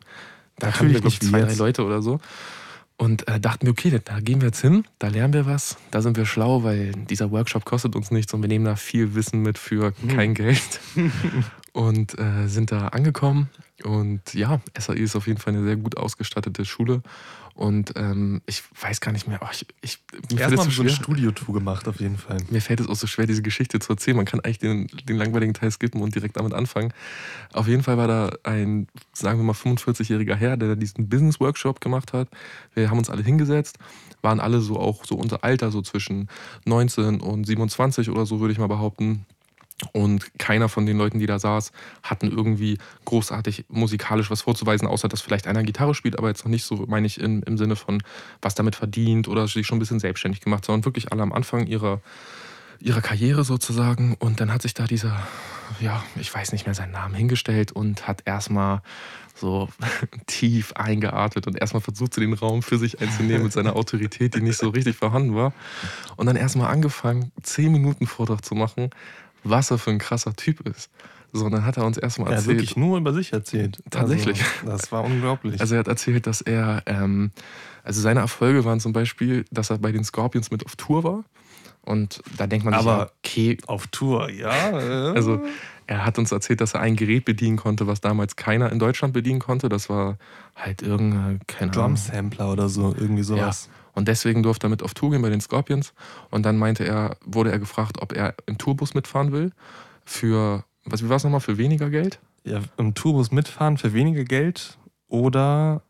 [0.57, 2.19] da Natürlich hatten wir, glaube ich, zwei, drei Leute oder so.
[2.97, 6.01] Und äh, dachten wir, okay, da gehen wir jetzt hin, da lernen wir was, da
[6.01, 9.43] sind wir schlau, weil dieser Workshop kostet uns nichts und wir nehmen da viel Wissen
[9.43, 10.07] mit für mhm.
[10.07, 10.79] kein Geld.
[11.73, 13.49] und äh, sind da angekommen.
[13.83, 17.03] Und ja, SAI ist auf jeden Fall eine sehr gut ausgestattete Schule.
[17.57, 19.39] Und ähm, ich weiß gar nicht mehr.
[19.41, 19.99] Oh, ich, ich,
[20.31, 22.37] mir Erstmal so, so eine Studiotour gemacht, auf jeden Fall.
[22.51, 24.15] Mir fällt es auch so schwer, diese Geschichte zu erzählen.
[24.15, 26.93] Man kann eigentlich den, den langweiligen Teil skippen und direkt damit anfangen.
[27.53, 32.13] Auf jeden Fall war da ein, sagen wir mal, 45-jähriger Herr, der diesen Business-Workshop gemacht
[32.13, 32.29] hat.
[32.75, 33.79] Wir haben uns alle hingesetzt,
[34.21, 36.29] waren alle so auch so unser Alter, so zwischen
[36.65, 39.25] 19 und 27 oder so, würde ich mal behaupten.
[39.93, 45.07] Und keiner von den Leuten, die da saß, hatten irgendwie großartig musikalisch was vorzuweisen, außer
[45.07, 47.75] dass vielleicht einer Gitarre spielt, aber jetzt noch nicht so, meine ich, in, im Sinne
[47.75, 48.01] von
[48.41, 51.67] was damit verdient oder sich schon ein bisschen selbstständig gemacht, sondern wirklich alle am Anfang
[51.67, 52.01] ihrer,
[52.79, 54.15] ihrer Karriere sozusagen.
[54.17, 55.27] Und dann hat sich da dieser,
[55.79, 58.81] ja, ich weiß nicht mehr seinen Namen, hingestellt und hat erstmal
[59.35, 59.69] so
[60.25, 64.57] tief eingeatmet und erstmal versucht, den Raum für sich einzunehmen mit seiner Autorität, die nicht
[64.57, 65.53] so richtig vorhanden war.
[66.15, 68.89] Und dann erstmal angefangen, zehn Minuten Vortrag zu machen,
[69.49, 70.89] was er für ein krasser Typ ist.
[71.33, 72.47] So, und dann hat er uns erstmal erzählt.
[72.47, 73.81] Er hat wirklich nur über sich erzählt.
[73.89, 74.41] Tatsächlich.
[74.61, 75.59] Also, das war unglaublich.
[75.59, 77.31] Also er hat erzählt, dass er, ähm,
[77.83, 81.23] also seine Erfolge waren zum Beispiel, dass er bei den Scorpions mit auf Tour war.
[81.81, 84.71] Und da denkt man sich, Aber ja, okay, auf Tour, ja.
[85.13, 85.41] Also
[85.85, 89.13] er hat uns erzählt, dass er ein Gerät bedienen konnte, was damals keiner in Deutschland
[89.13, 89.69] bedienen konnte.
[89.69, 90.17] Das war
[90.55, 91.95] halt irgendein, keine Drum.
[91.95, 93.69] Sampler oder so, irgendwie sowas.
[93.97, 95.91] Und deswegen durfte er mit auf Tour gehen bei den Scorpions.
[96.29, 99.51] Und dann meinte er, wurde er gefragt, ob er im Tourbus mitfahren will.
[100.05, 102.19] Für, was, wie war es nochmal, für weniger Geld?
[102.43, 105.81] Ja, im Tourbus mitfahren für weniger Geld oder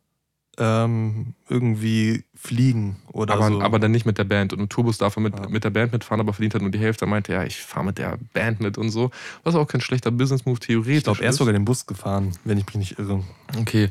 [0.58, 3.62] ähm, irgendwie fliegen oder aber, so.
[3.62, 4.54] aber dann nicht mit der Band.
[4.54, 5.50] Und im Tourbus darf er mit, Ja.
[5.50, 7.06] mit der Band mitfahren, aber verdient halt nur die Hälfte.
[7.06, 9.12] Er meinte, ja, ich fahre mit der Band mit und so.
[9.44, 11.40] Was auch kein schlechter Business-Move theoretisch ich glaube, er ist ist.
[11.40, 13.22] sogar den Bus gefahren, wenn ich mich nicht irre.
[13.60, 13.90] Okay,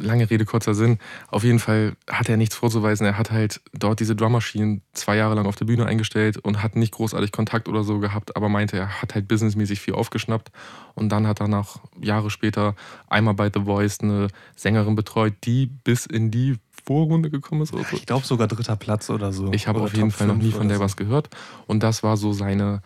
[0.00, 0.98] lange Rede, kurzer Sinn.
[1.28, 3.06] Auf jeden Fall hat er nichts vorzuweisen.
[3.06, 6.76] Er hat halt dort diese Drummaschinen zwei Jahre lang auf der Bühne eingestellt und hat
[6.76, 10.50] nicht großartig Kontakt oder so gehabt, aber meinte, er hat halt businessmäßig viel aufgeschnappt.
[10.94, 12.74] Und dann hat er nach Jahre später
[13.08, 17.72] einmal bei The Voice eine Sängerin betreut, die bis in die Vorrunde gekommen ist.
[17.72, 17.96] Oder so.
[17.96, 19.52] Ich glaube sogar dritter Platz oder so.
[19.52, 20.82] Ich habe auf jeden Top Fall noch nie von der so.
[20.84, 21.28] was gehört.
[21.66, 22.82] Und das war so seine,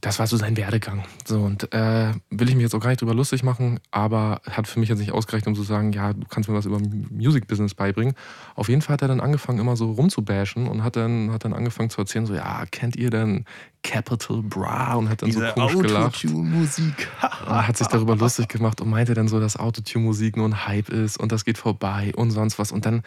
[0.00, 1.04] das war so sein Werdegang.
[1.26, 4.68] So, und äh, will ich mich jetzt auch gar nicht drüber lustig machen, aber hat
[4.68, 6.78] für mich jetzt nicht ausgereicht, um zu sagen, ja, du kannst mir was über
[7.10, 8.14] Music Business beibringen.
[8.54, 11.52] Auf jeden Fall hat er dann angefangen, immer so rumzubashen und hat dann, hat dann
[11.52, 13.44] angefangen zu erzählen, so, ja, kennt ihr denn
[13.82, 14.94] Capital Bra?
[14.94, 16.24] Und hat dann Diese so komisch gelacht.
[16.24, 17.08] Autotune-Musik.
[17.46, 20.90] Und hat sich darüber lustig gemacht und meinte dann so, dass Autotune-Musik nur ein Hype
[20.90, 22.72] ist und das geht vorbei und sonst was.
[22.72, 23.02] Und dann,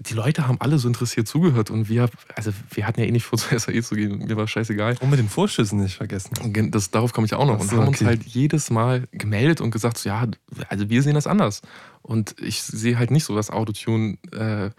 [0.00, 3.24] die Leute haben alle so interessiert zugehört und wir, also wir hatten ja eh nicht
[3.24, 4.18] vor, zur SAE zu gehen.
[4.18, 4.96] Mir war scheißegal.
[5.00, 6.70] Und mit den Vorschüssen nicht vergessen.
[6.70, 7.56] Das, darauf komme ich auch noch.
[7.56, 8.06] Ach Und so, haben uns okay.
[8.06, 10.26] halt jedes Mal gemeldet und gesagt, so, ja,
[10.68, 11.62] also wir sehen das anders.
[12.02, 14.70] Und ich sehe halt nicht so, dass Autotune äh,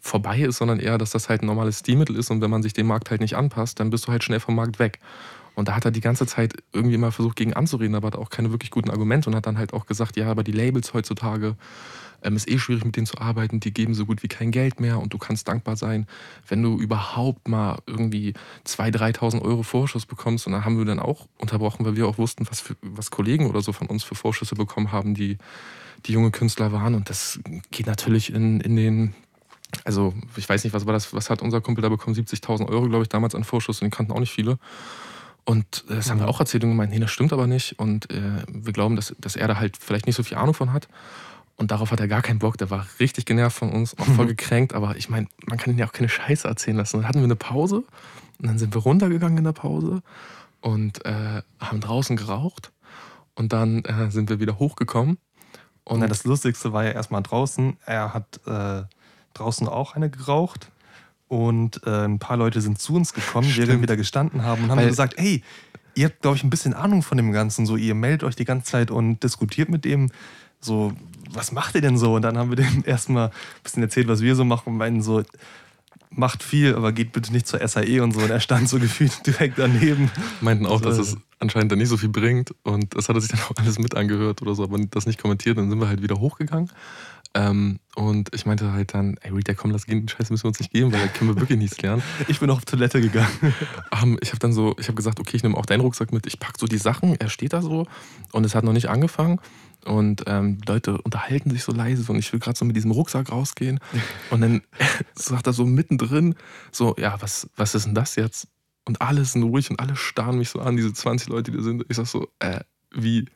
[0.00, 2.72] vorbei ist, sondern eher, dass das halt ein normales Stilmittel ist und wenn man sich
[2.72, 4.98] dem Markt halt nicht anpasst, dann bist du halt schnell vom Markt weg.
[5.54, 8.30] Und da hat er die ganze Zeit irgendwie immer versucht, gegen anzureden, aber hat auch
[8.30, 11.56] keine wirklich guten Argumente und hat dann halt auch gesagt, ja, aber die Labels heutzutage
[12.22, 14.80] ähm, ist eh schwierig, mit denen zu arbeiten, die geben so gut wie kein Geld
[14.80, 16.06] mehr und du kannst dankbar sein,
[16.48, 18.34] wenn du überhaupt mal irgendwie
[18.66, 20.46] 2.000, 3.000 Euro Vorschuss bekommst.
[20.46, 23.48] Und dann haben wir dann auch unterbrochen, weil wir auch wussten, was, für, was Kollegen
[23.48, 25.38] oder so von uns für Vorschüsse bekommen haben, die,
[26.06, 26.94] die junge Künstler waren.
[26.94, 29.14] Und das geht natürlich in, in den
[29.84, 32.16] also ich weiß nicht, was war das, was hat unser Kumpel da bekommen?
[32.16, 34.58] 70.000 Euro, glaube ich, damals an Vorschuss und den kannten auch nicht viele.
[35.44, 37.78] Und äh, das haben wir auch erzählt und gemeint, nee, das stimmt aber nicht.
[37.78, 40.72] Und äh, wir glauben, dass, dass er da halt vielleicht nicht so viel Ahnung von
[40.72, 40.88] hat.
[41.56, 42.56] Und darauf hat er gar keinen Bock.
[42.56, 44.72] Der war richtig genervt von uns, auch voll gekränkt.
[44.72, 46.98] Aber ich meine, man kann ihn ja auch keine Scheiße erzählen lassen.
[46.98, 47.84] Dann hatten wir eine Pause
[48.38, 50.02] und dann sind wir runtergegangen in der Pause
[50.60, 52.72] und äh, haben draußen geraucht.
[53.34, 55.18] Und dann äh, sind wir wieder hochgekommen.
[55.84, 57.76] Und Und das Lustigste war ja erstmal draußen.
[57.84, 58.82] Er hat äh,
[59.34, 60.70] draußen auch eine geraucht.
[61.28, 63.80] Und äh, ein paar Leute sind zu uns gekommen, während Stimmt.
[63.82, 65.42] wir da gestanden haben und haben Weil- gesagt, hey,
[65.94, 67.66] ihr habt, glaube ich, ein bisschen Ahnung von dem Ganzen.
[67.66, 70.10] So, ihr meldet euch die ganze Zeit und diskutiert mit dem.
[70.60, 70.92] So,
[71.32, 72.14] was macht ihr denn so?
[72.14, 75.02] Und dann haben wir dem erstmal ein bisschen erzählt, was wir so machen und meinen
[75.02, 75.22] so,
[76.10, 78.20] macht viel, aber geht bitte nicht zur SAE und so.
[78.20, 80.10] Und er stand so gefühlt direkt daneben.
[80.40, 81.02] meinten auch, dass So.
[81.02, 82.54] es anscheinend dann nicht so viel bringt.
[82.62, 85.20] Und das hat er sich dann auch alles mit angehört oder so, aber das nicht
[85.20, 85.56] kommentiert.
[85.58, 86.70] Dann sind wir halt wieder hochgegangen.
[87.34, 90.48] Ähm, und ich meinte halt dann, ey Reed, komm, lass gehen, den Scheiß müssen wir
[90.48, 92.02] uns nicht geben, weil da können wir wirklich nichts lernen.
[92.28, 93.28] Ich bin auf Toilette gegangen.
[94.02, 96.26] Ähm, ich habe dann so, ich habe gesagt, okay, ich nehme auch deinen Rucksack mit,
[96.26, 97.86] ich packe so die Sachen, er steht da so
[98.32, 99.40] und es hat noch nicht angefangen.
[99.84, 103.32] Und ähm, Leute unterhalten sich so leise und ich will gerade so mit diesem Rucksack
[103.32, 103.80] rausgehen.
[104.30, 104.60] Und dann
[105.14, 106.34] sagt er so mittendrin,
[106.70, 108.48] so, ja, was, was ist denn das jetzt?
[108.84, 111.62] Und alle sind ruhig und alle starren mich so an, diese 20 Leute, die da
[111.62, 111.84] sind.
[111.88, 112.60] Ich sag so, äh,
[112.94, 113.26] wie?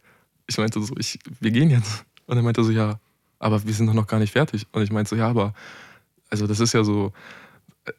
[0.47, 2.05] Ich meinte so, ich, wir gehen jetzt.
[2.27, 2.99] Und er meinte so, ja,
[3.39, 4.67] aber wir sind doch noch gar nicht fertig.
[4.73, 5.55] Und ich meinte so, ja, aber,
[6.31, 7.13] also das ist ja so.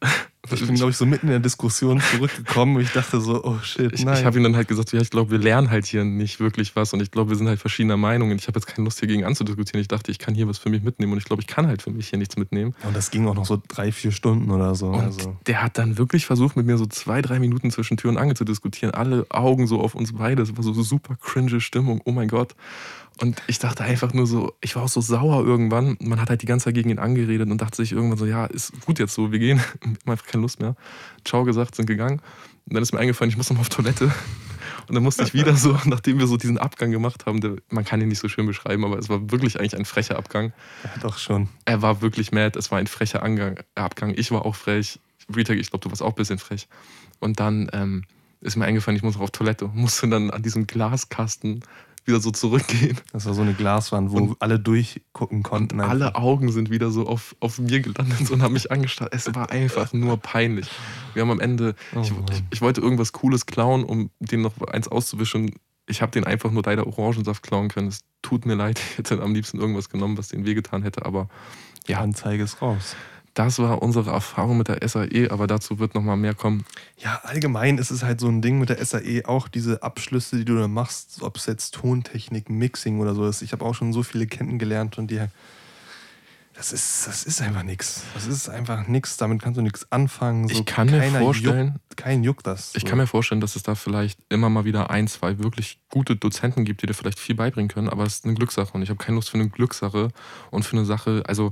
[0.51, 3.57] Ich bin, glaube ich, so mitten in der Diskussion zurückgekommen und ich dachte so, oh
[3.63, 4.15] shit, Ich, nein.
[4.19, 6.75] ich habe ihm dann halt gesagt, ja, ich glaube, wir lernen halt hier nicht wirklich
[6.75, 8.37] was und ich glaube, wir sind halt verschiedener Meinungen.
[8.37, 9.81] Ich habe jetzt keine Lust, hier gegen anzudiskutieren.
[9.81, 11.81] Ich dachte, ich kann hier was für mich mitnehmen und ich glaube, ich kann halt
[11.81, 12.75] für mich hier nichts mitnehmen.
[12.83, 14.89] und das ging auch noch so drei, vier Stunden oder so.
[14.89, 15.35] Und also.
[15.47, 18.35] der hat dann wirklich versucht, mit mir so zwei, drei Minuten zwischen Tür und Angel
[18.35, 18.93] zu diskutieren.
[18.93, 20.43] Alle Augen so auf uns beide.
[20.43, 22.01] Es war so super cringe Stimmung.
[22.05, 22.55] Oh mein Gott.
[23.21, 25.97] Und ich dachte einfach nur so, ich war auch so sauer irgendwann.
[26.01, 28.45] Man hat halt die ganze Zeit gegen ihn angeredet und dachte sich irgendwann so, ja,
[28.45, 29.59] ist gut jetzt so, wir gehen.
[29.81, 30.75] Wir haben einfach keine Lust mehr.
[31.23, 32.21] Ciao gesagt, sind gegangen.
[32.65, 34.11] Und dann ist mir eingefallen, ich muss noch mal auf Toilette.
[34.87, 37.85] Und dann musste ich wieder so, nachdem wir so diesen Abgang gemacht haben, der, man
[37.85, 40.53] kann ihn nicht so schön beschreiben, aber es war wirklich eigentlich ein frecher Abgang.
[40.83, 41.49] Ja, doch schon.
[41.65, 44.13] Er war wirklich mad, es war ein frecher Angang, Abgang.
[44.15, 44.99] Ich war auch frech.
[45.33, 46.67] Rita, ich glaube, du warst auch ein bisschen frech.
[47.19, 48.03] Und dann ähm,
[48.41, 49.69] ist mir eingefallen, ich muss noch auf Toilette.
[49.73, 51.63] Musste dann an diesem Glaskasten
[52.05, 52.97] wieder so zurückgehen.
[53.11, 55.79] Das war so eine Glaswand, wo und, alle durchgucken konnten.
[55.81, 59.13] Alle Augen sind wieder so auf, auf mir gelandet und haben mich angestarrt.
[59.13, 60.69] Es war einfach nur peinlich.
[61.13, 64.59] Wir haben am Ende, oh, ich, ich, ich, wollte irgendwas Cooles klauen, um den noch
[64.61, 65.55] eins auszuwischen.
[65.87, 67.87] Ich habe den einfach nur leider Orangensaft klauen können.
[67.87, 71.29] Es tut mir leid, ich hätte am liebsten irgendwas genommen, was den wehgetan hätte, aber
[71.87, 71.99] ja.
[71.99, 72.95] Anzeige ist raus.
[73.35, 76.65] Das war unsere Erfahrung mit der SAE, aber dazu wird noch mal mehr kommen.
[76.97, 80.45] Ja, allgemein ist es halt so ein Ding mit der SAE, auch diese Abschlüsse, die
[80.45, 83.41] du da machst, ob es jetzt Tontechnik, Mixing oder so ist.
[83.41, 85.21] Ich habe auch schon so viele kennengelernt und die
[86.55, 88.03] das ist, das ist einfach nichts.
[88.13, 89.17] Das ist einfach nichts.
[89.17, 90.47] Damit kannst du nichts anfangen.
[90.47, 92.71] So ich kann mir vorstellen, juckt, kein juckt das.
[92.71, 92.77] So.
[92.77, 96.15] Ich kann mir vorstellen, dass es da vielleicht immer mal wieder ein, zwei wirklich gute
[96.15, 97.89] Dozenten gibt, die dir vielleicht viel beibringen können.
[97.89, 100.11] Aber es ist eine Glückssache und ich habe keine Lust für eine Glückssache
[100.49, 101.23] und für eine Sache.
[101.27, 101.51] Also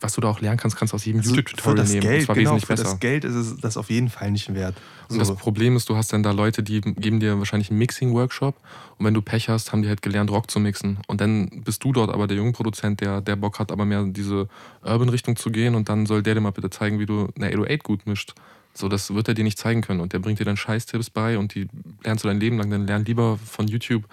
[0.00, 2.00] was du da auch lernen kannst, kannst du aus jedem also YouTube-Tutorial nehmen.
[2.00, 2.84] Geld, das genau, wesentlich für besser.
[2.84, 4.74] das Geld ist es das auf jeden Fall nicht wert.
[5.08, 8.56] Und das Problem ist, du hast dann da Leute, die geben dir wahrscheinlich einen Mixing-Workshop
[8.98, 10.98] und wenn du Pech hast, haben die halt gelernt, Rock zu mixen.
[11.06, 14.00] Und dann bist du dort aber der junge Produzent, der, der Bock hat, aber mehr
[14.00, 14.48] in diese
[14.82, 17.82] Urban-Richtung zu gehen und dann soll der dir mal bitte zeigen, wie du eine 808
[17.82, 18.34] gut mischt.
[18.72, 21.38] So, das wird er dir nicht zeigen können und der bringt dir dann Scheiß-Tipps bei
[21.38, 21.68] und die
[22.04, 22.70] lernst du dein Leben lang.
[22.70, 24.04] Dann lern lieber von YouTube,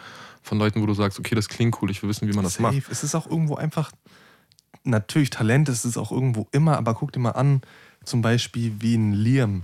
[0.41, 2.55] von Leuten, wo du sagst, okay, das klingt cool, ich will wissen, wie man das
[2.55, 2.75] Safe.
[2.75, 2.91] macht.
[2.91, 3.91] Es ist auch irgendwo einfach
[4.87, 7.61] natürlich Talent ist es auch irgendwo immer, aber guck dir mal an,
[8.03, 9.63] zum Beispiel wie ein Liam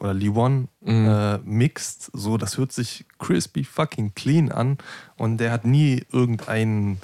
[0.00, 1.08] oder Lee-One mhm.
[1.08, 4.78] äh, mixt, so, das hört sich crispy fucking clean an
[5.16, 6.98] und der hat nie irgendeinen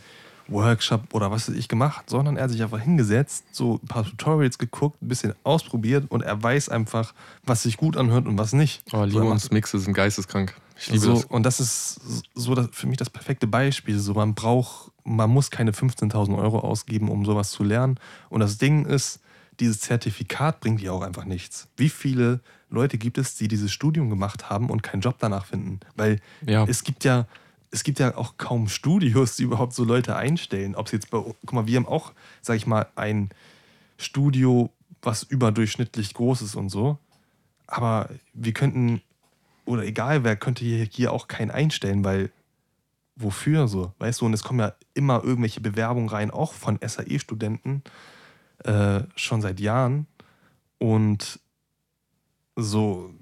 [0.48, 4.04] Workshop oder was weiß ich gemacht, sondern er hat sich einfach hingesetzt, so ein paar
[4.04, 8.52] Tutorials geguckt, ein bisschen ausprobiert und er weiß einfach, was sich gut anhört und was
[8.52, 8.82] nicht.
[8.92, 10.54] Oh, Lee-Ones so, Mixe sind geisteskrank.
[10.76, 11.24] Ich liebe so, das.
[11.26, 12.00] Und das ist
[12.34, 13.98] so das, für mich das perfekte Beispiel.
[13.98, 17.98] So, man braucht, man muss keine 15.000 Euro ausgeben, um sowas zu lernen.
[18.28, 19.20] Und das Ding ist,
[19.58, 21.68] dieses Zertifikat bringt dir auch einfach nichts.
[21.76, 25.80] Wie viele Leute gibt es, die dieses Studium gemacht haben und keinen Job danach finden?
[25.96, 26.64] Weil ja.
[26.66, 27.26] es gibt ja,
[27.70, 30.74] es gibt ja auch kaum Studios, die überhaupt so Leute einstellen.
[30.74, 33.30] Ob es jetzt bei, guck mal, wir haben auch, sag ich mal, ein
[33.98, 34.70] Studio,
[35.02, 36.98] was überdurchschnittlich groß ist und so.
[37.66, 39.02] Aber wir könnten
[39.64, 42.30] oder egal wer, könnte hier, hier auch keinen einstellen, weil
[43.16, 43.94] wofür so?
[43.98, 47.82] Weißt du, und es kommen ja immer irgendwelche Bewerbungen rein, auch von SAE-Studenten,
[48.64, 50.06] äh, schon seit Jahren.
[50.78, 51.40] Und
[52.56, 53.14] so,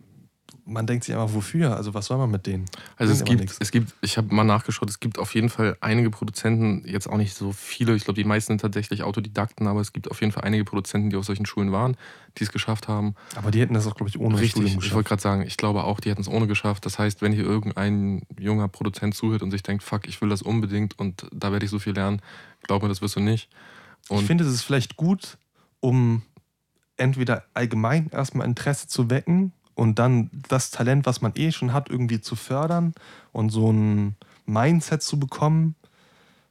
[0.68, 1.76] man denkt sich einfach, wofür?
[1.76, 2.66] Also was soll man mit denen?
[2.96, 6.10] Also es gibt, es gibt, ich habe mal nachgeschaut, es gibt auf jeden Fall einige
[6.10, 9.92] Produzenten, jetzt auch nicht so viele, ich glaube die meisten sind tatsächlich Autodidakten, aber es
[9.92, 11.96] gibt auf jeden Fall einige Produzenten, die auf solchen Schulen waren,
[12.36, 13.14] die es geschafft haben.
[13.34, 14.86] Aber die hätten das auch, glaube ich, ohne Richtig, Studium geschafft.
[14.86, 16.84] Ich wollte gerade sagen, ich glaube auch, die hätten es ohne geschafft.
[16.84, 20.42] Das heißt, wenn hier irgendein junger Produzent zuhört und sich denkt, fuck, ich will das
[20.42, 22.20] unbedingt und da werde ich so viel lernen,
[22.62, 23.48] glaub mir, das wirst du nicht.
[24.08, 25.38] Und ich finde, es ist vielleicht gut,
[25.80, 26.22] um
[26.96, 31.88] entweder allgemein erstmal Interesse zu wecken und dann das Talent, was man eh schon hat,
[31.88, 32.94] irgendwie zu fördern
[33.30, 35.76] und so ein Mindset zu bekommen.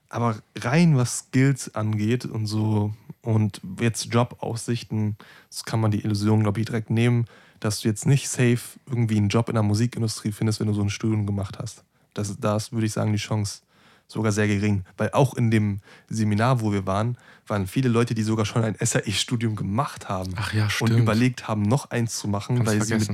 [0.08, 5.18] Aber rein was Skills angeht und so und jetzt Jobaussichten,
[5.50, 7.26] das kann man die Illusion, glaube ich, direkt nehmen,
[7.60, 10.82] dass du jetzt nicht safe irgendwie einen Job in der Musikindustrie findest, wenn du so
[10.82, 11.84] ein Studium gemacht hast.
[12.14, 13.60] Das, da ist, würde ich sagen, die Chance
[14.08, 14.84] sogar sehr gering.
[14.98, 17.18] Weil auch in dem Seminar, wo wir waren,
[17.48, 21.64] waren viele Leute, die sogar schon ein SAE-Studium gemacht haben Ach ja, und überlegt haben,
[21.64, 23.10] noch eins zu machen, weil sie mit,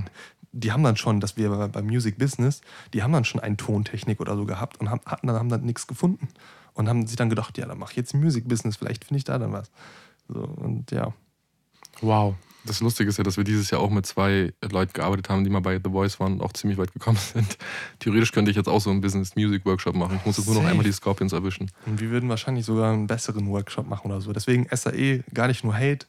[0.53, 2.61] die haben dann schon, dass wir beim Music Business,
[2.93, 5.63] die haben dann schon eine Tontechnik oder so gehabt und haben, hatten dann, haben dann
[5.63, 6.29] nichts gefunden
[6.73, 9.23] und haben sich dann gedacht, ja, dann mach ich jetzt Music Business, vielleicht finde ich
[9.23, 9.71] da dann was.
[10.27, 11.13] So, und ja.
[12.01, 15.43] Wow, das Lustige ist ja, dass wir dieses Jahr auch mit zwei Leuten gearbeitet haben,
[15.43, 17.57] die mal bei The Voice waren und auch ziemlich weit gekommen sind.
[17.99, 20.17] Theoretisch könnte ich jetzt auch so einen Business Music Workshop machen.
[20.17, 21.71] Ich muss jetzt nur noch einmal die Scorpions erwischen.
[21.85, 24.31] Und wir würden wahrscheinlich sogar einen besseren Workshop machen oder so.
[24.33, 26.07] Deswegen SAE gar nicht nur Hate.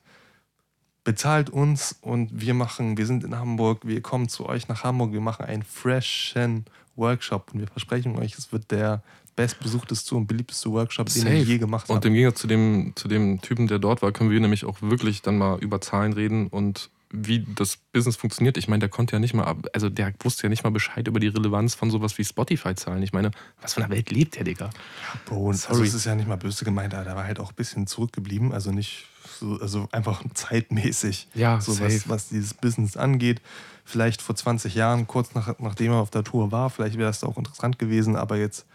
[1.02, 5.12] Bezahlt uns und wir machen, wir sind in Hamburg, wir kommen zu euch nach Hamburg,
[5.12, 6.64] wir machen einen freshen
[6.96, 9.02] Workshop und wir versprechen euch, es wird der
[9.36, 11.96] bestbesuchteste und beliebteste Workshop, den wir je gemacht haben.
[11.96, 14.80] Und im Gegensatz zu dem, zu dem Typen, der dort war, können wir nämlich auch
[14.80, 18.56] wirklich dann mal über Zahlen reden und wie das Business funktioniert.
[18.56, 21.20] Ich meine, der konnte ja nicht mal, also der wusste ja nicht mal Bescheid über
[21.20, 23.02] die Relevanz von sowas wie Spotify-Zahlen.
[23.02, 23.30] Ich meine,
[23.62, 24.66] was von der Welt lebt der, Digga?
[24.66, 25.72] Ja, Bro, Sorry.
[25.72, 28.52] Also es ist ja nicht mal böse gemeint, der war halt auch ein bisschen zurückgeblieben,
[28.52, 29.06] also nicht
[29.38, 33.40] so, also einfach zeitmäßig, ja, so was, was, dieses Business angeht.
[33.84, 37.22] Vielleicht vor 20 Jahren, kurz nach, nachdem er auf der Tour war, vielleicht wäre das
[37.22, 38.66] auch interessant gewesen, aber jetzt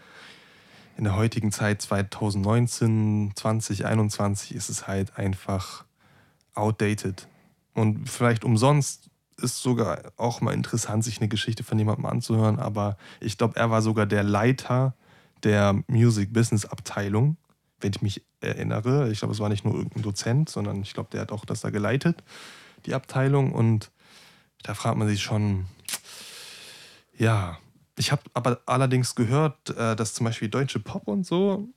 [1.00, 5.86] in der heutigen Zeit 2019, 2021 ist es halt einfach
[6.52, 7.26] outdated.
[7.72, 9.08] Und vielleicht umsonst
[9.38, 13.70] ist sogar auch mal interessant, sich eine Geschichte von jemandem anzuhören, aber ich glaube, er
[13.70, 14.94] war sogar der Leiter
[15.42, 17.38] der Music Business Abteilung,
[17.80, 19.10] wenn ich mich erinnere.
[19.10, 21.62] Ich glaube, es war nicht nur irgendein Dozent, sondern ich glaube, der hat auch das
[21.62, 22.22] da geleitet,
[22.84, 23.52] die Abteilung.
[23.52, 23.90] Und
[24.64, 25.64] da fragt man sich schon,
[27.16, 27.58] ja,
[27.98, 31.68] ich habe aber allerdings gehört, äh, dass zum Beispiel deutsche Pop und so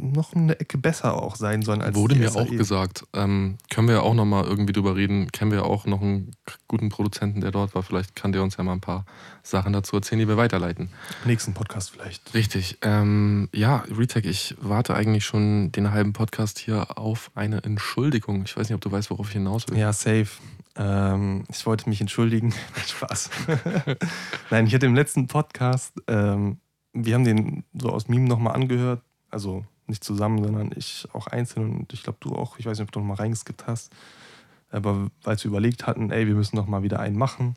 [0.00, 2.42] noch eine Ecke besser auch sein sollen als Wurde mir SAE.
[2.42, 3.04] auch gesagt.
[3.14, 5.32] Ähm, können wir ja auch nochmal irgendwie drüber reden.
[5.32, 6.36] Kennen wir ja auch noch einen
[6.68, 7.82] guten Produzenten, der dort war.
[7.82, 9.04] Vielleicht kann der uns ja mal ein paar
[9.42, 10.90] Sachen dazu erzählen, die wir weiterleiten.
[11.24, 12.32] Nächsten Podcast vielleicht.
[12.32, 12.78] Richtig.
[12.82, 18.44] Ähm, ja, Retech, ich warte eigentlich schon den halben Podcast hier auf eine Entschuldigung.
[18.44, 19.78] Ich weiß nicht, ob du weißt, worauf ich hinaus will.
[19.78, 20.28] Ja, safe.
[20.78, 22.54] Ähm, ich wollte mich entschuldigen.
[22.86, 23.30] Spaß.
[24.50, 26.58] Nein, ich hatte im letzten Podcast, ähm,
[26.92, 29.02] wir haben den so aus Meme nochmal angehört.
[29.30, 32.58] Also nicht zusammen, sondern ich auch einzeln und ich glaube du auch.
[32.58, 33.92] Ich weiß nicht, ob du noch mal reingeskippt hast.
[34.70, 37.56] Aber weil wir überlegt hatten, ey, wir müssen noch mal wieder einen machen.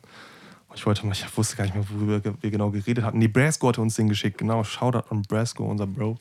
[0.68, 3.18] Und ich wollte mal, ich wusste gar nicht mehr, worüber wir genau geredet hatten.
[3.18, 4.64] Nee, Brasco hatte uns den geschickt, genau.
[4.64, 6.18] Shoutout an Brasco, unser Bro.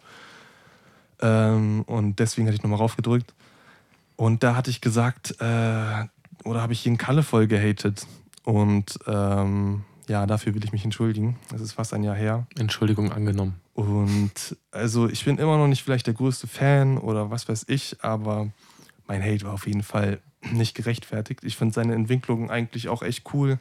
[1.22, 3.34] Ähm, und deswegen hatte ich nochmal raufgedrückt.
[4.18, 6.06] Und da hatte ich gesagt, äh,
[6.44, 8.06] oder habe ich jeden Kalle voll gehatet.
[8.44, 11.38] Und ähm, ja, dafür will ich mich entschuldigen.
[11.54, 12.48] Es ist fast ein Jahr her.
[12.58, 13.56] Entschuldigung angenommen.
[13.74, 17.98] Und also ich bin immer noch nicht vielleicht der größte Fan oder was weiß ich,
[18.02, 18.50] aber
[19.08, 20.20] mein Hate war auf jeden Fall
[20.52, 21.44] nicht gerechtfertigt.
[21.44, 23.60] Ich finde seine Entwicklung eigentlich auch echt cool.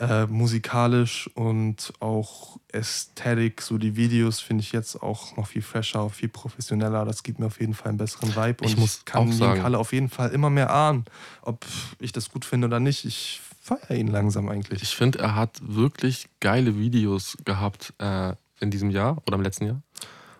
[0.00, 6.08] Äh, musikalisch und auch Ästhetik, so die Videos finde ich jetzt auch noch viel fresher,
[6.08, 7.04] viel professioneller.
[7.04, 8.62] Das gibt mir auf jeden Fall einen besseren Vibe.
[8.62, 11.04] Und ich, muss ich kann den Kalle auf jeden Fall immer mehr ahnen,
[11.42, 11.66] ob
[11.98, 13.04] ich das gut finde oder nicht.
[13.04, 14.82] Ich feiere ihn langsam eigentlich.
[14.82, 19.66] Ich finde, er hat wirklich geile Videos gehabt äh, in diesem Jahr oder im letzten
[19.66, 19.82] Jahr.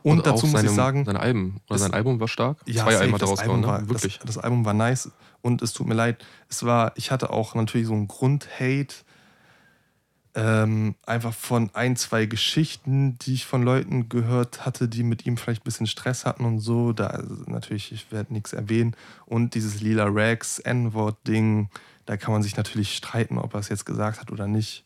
[0.03, 2.57] Und, und dazu muss seinem, ich sagen, sein Album oder sein Album war stark.
[2.65, 3.83] Ja, Zwei Alben hat er rausgehauen, ne?
[3.89, 4.17] Wirklich.
[4.19, 5.11] Das, das, Album war nice
[5.43, 6.25] und es tut mir leid.
[6.49, 8.95] Es war, ich hatte auch natürlich so einen Grundhate.
[10.37, 15.37] Ähm, einfach von ein, zwei Geschichten, die ich von Leuten gehört hatte, die mit ihm
[15.37, 16.93] vielleicht ein bisschen Stress hatten und so.
[16.93, 18.95] Da also natürlich, ich werde nichts erwähnen.
[19.27, 21.69] Und dieses Lila Rags N-Wort-Ding,
[22.07, 24.85] da kann man sich natürlich streiten, ob er es jetzt gesagt hat oder nicht.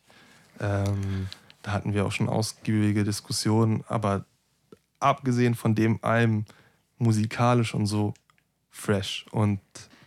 [0.59, 1.27] Ähm,
[1.61, 4.25] da hatten wir auch schon ausgiebige Diskussionen, aber
[4.99, 6.45] abgesehen von dem allem
[6.97, 8.13] musikalisch und so
[8.71, 9.59] fresh und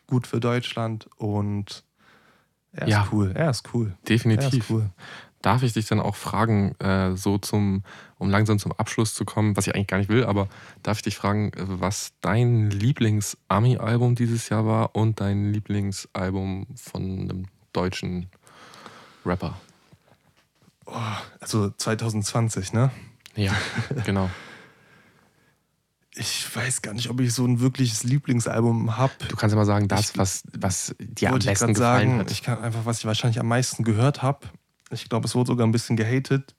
[0.06, 1.84] gut für Deutschland und
[2.72, 3.32] er ist ja, cool.
[3.34, 3.96] Er ist cool.
[4.08, 4.52] Definitiv.
[4.52, 4.90] Er ist cool.
[5.42, 7.84] Darf ich dich dann auch fragen, äh, so zum,
[8.18, 10.48] um langsam zum Abschluss zu kommen, was ich eigentlich gar nicht will, aber
[10.82, 17.46] darf ich dich fragen, was dein Lieblings-Ami-Album dieses Jahr war und dein Lieblingsalbum von einem
[17.72, 18.28] deutschen
[19.24, 19.60] Rapper?
[20.86, 20.96] Oh,
[21.38, 22.90] also 2020, ne?
[23.36, 23.52] Ja,
[24.04, 24.28] genau.
[26.16, 29.12] ich weiß gar nicht, ob ich so ein wirkliches Lieblingsalbum habe.
[29.28, 32.30] Du kannst ja mal sagen, das, ich, was, was dir am besten gefallen sagen, hat.
[32.32, 34.48] Ich kann einfach, was ich wahrscheinlich am meisten gehört habe
[34.90, 36.54] ich glaube, es wurde sogar ein bisschen gehatet,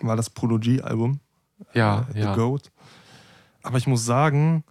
[0.00, 1.20] war das Prology-Album.
[1.72, 2.32] Ja, äh, ja.
[2.32, 2.72] The Goat.
[3.62, 4.64] Aber ich muss sagen,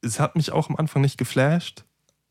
[0.00, 1.84] es hat mich auch am Anfang nicht geflasht,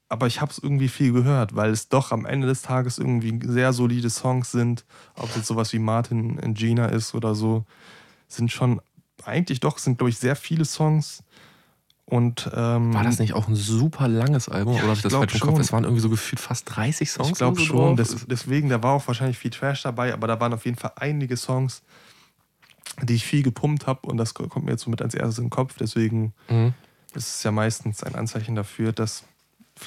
[0.09, 3.39] aber ich habe es irgendwie viel gehört, weil es doch am Ende des Tages irgendwie
[3.45, 4.85] sehr solide Songs sind.
[5.15, 7.65] Ob es jetzt sowas wie Martin und Gina ist oder so,
[8.27, 8.81] sind schon
[9.23, 11.23] eigentlich doch, sind glaube ich sehr viele Songs
[12.11, 14.73] und, ähm, war das nicht auch ein super langes Album?
[14.73, 15.59] Ja, oder habe ich das falsch im Kopf?
[15.61, 17.29] Es waren irgendwie so gefühlt fast 30 Songs.
[17.29, 17.95] Ich glaube so schon.
[17.95, 20.91] Des, deswegen, da war auch wahrscheinlich viel Trash dabei, aber da waren auf jeden Fall
[20.97, 21.83] einige Songs,
[23.01, 25.45] die ich viel gepumpt habe und das kommt mir jetzt so mit als erstes in
[25.45, 25.77] den Kopf.
[25.79, 26.73] Deswegen mhm.
[27.13, 29.23] ist es ja meistens ein Anzeichen dafür, dass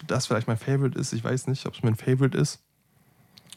[0.06, 1.12] das vielleicht mein Favorite ist.
[1.12, 2.58] Ich weiß nicht, ob es mein Favorite ist.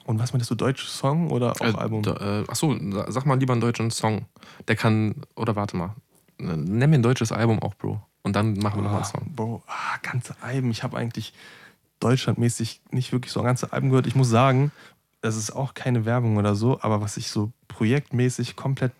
[0.03, 2.03] Und was meinst du, deutscher Song oder auch äh, Album?
[2.03, 2.76] Da, äh, achso,
[3.07, 4.26] sag mal lieber einen deutschen Song.
[4.68, 5.95] Der kann, oder warte mal,
[6.38, 8.01] nenn mir ein deutsches Album auch, Bro.
[8.28, 9.32] Und dann machen wir nochmal einen ah, Song.
[9.34, 10.69] Bro, ah, ganze Alben.
[10.69, 11.34] Ich habe eigentlich
[12.01, 14.05] deutschlandmäßig nicht wirklich so ganze Alben gehört.
[14.05, 14.73] Ich muss sagen,
[15.21, 18.91] das ist auch keine Werbung oder so, aber was ich so projektmäßig komplett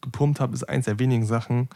[0.00, 1.70] gepumpt habe, ist eins der wenigen Sachen.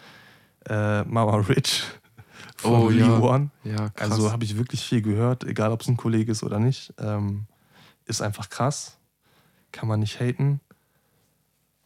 [0.65, 1.83] Äh, Mama Rich
[2.57, 3.19] von oh, Lee ja.
[3.19, 3.51] One.
[3.65, 4.13] Ja, krass.
[4.13, 6.95] Also habe ich wirklich viel gehört, egal ob es ein Kollege ist oder nicht.
[6.99, 7.47] Ähm,
[8.05, 8.97] ist einfach krass.
[9.73, 10.61] Kann man nicht haten.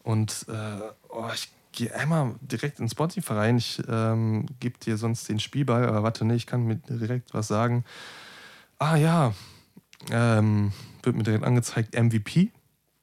[0.03, 3.59] Und äh, oh, ich geh einmal direkt in Spotify rein.
[3.59, 7.49] Ich ähm, gebe dir sonst den Spielball, aber warte, nee, ich kann mir direkt was
[7.49, 7.85] sagen.
[8.79, 9.35] Ah ja,
[10.11, 12.51] ähm, wird mir direkt angezeigt, MVP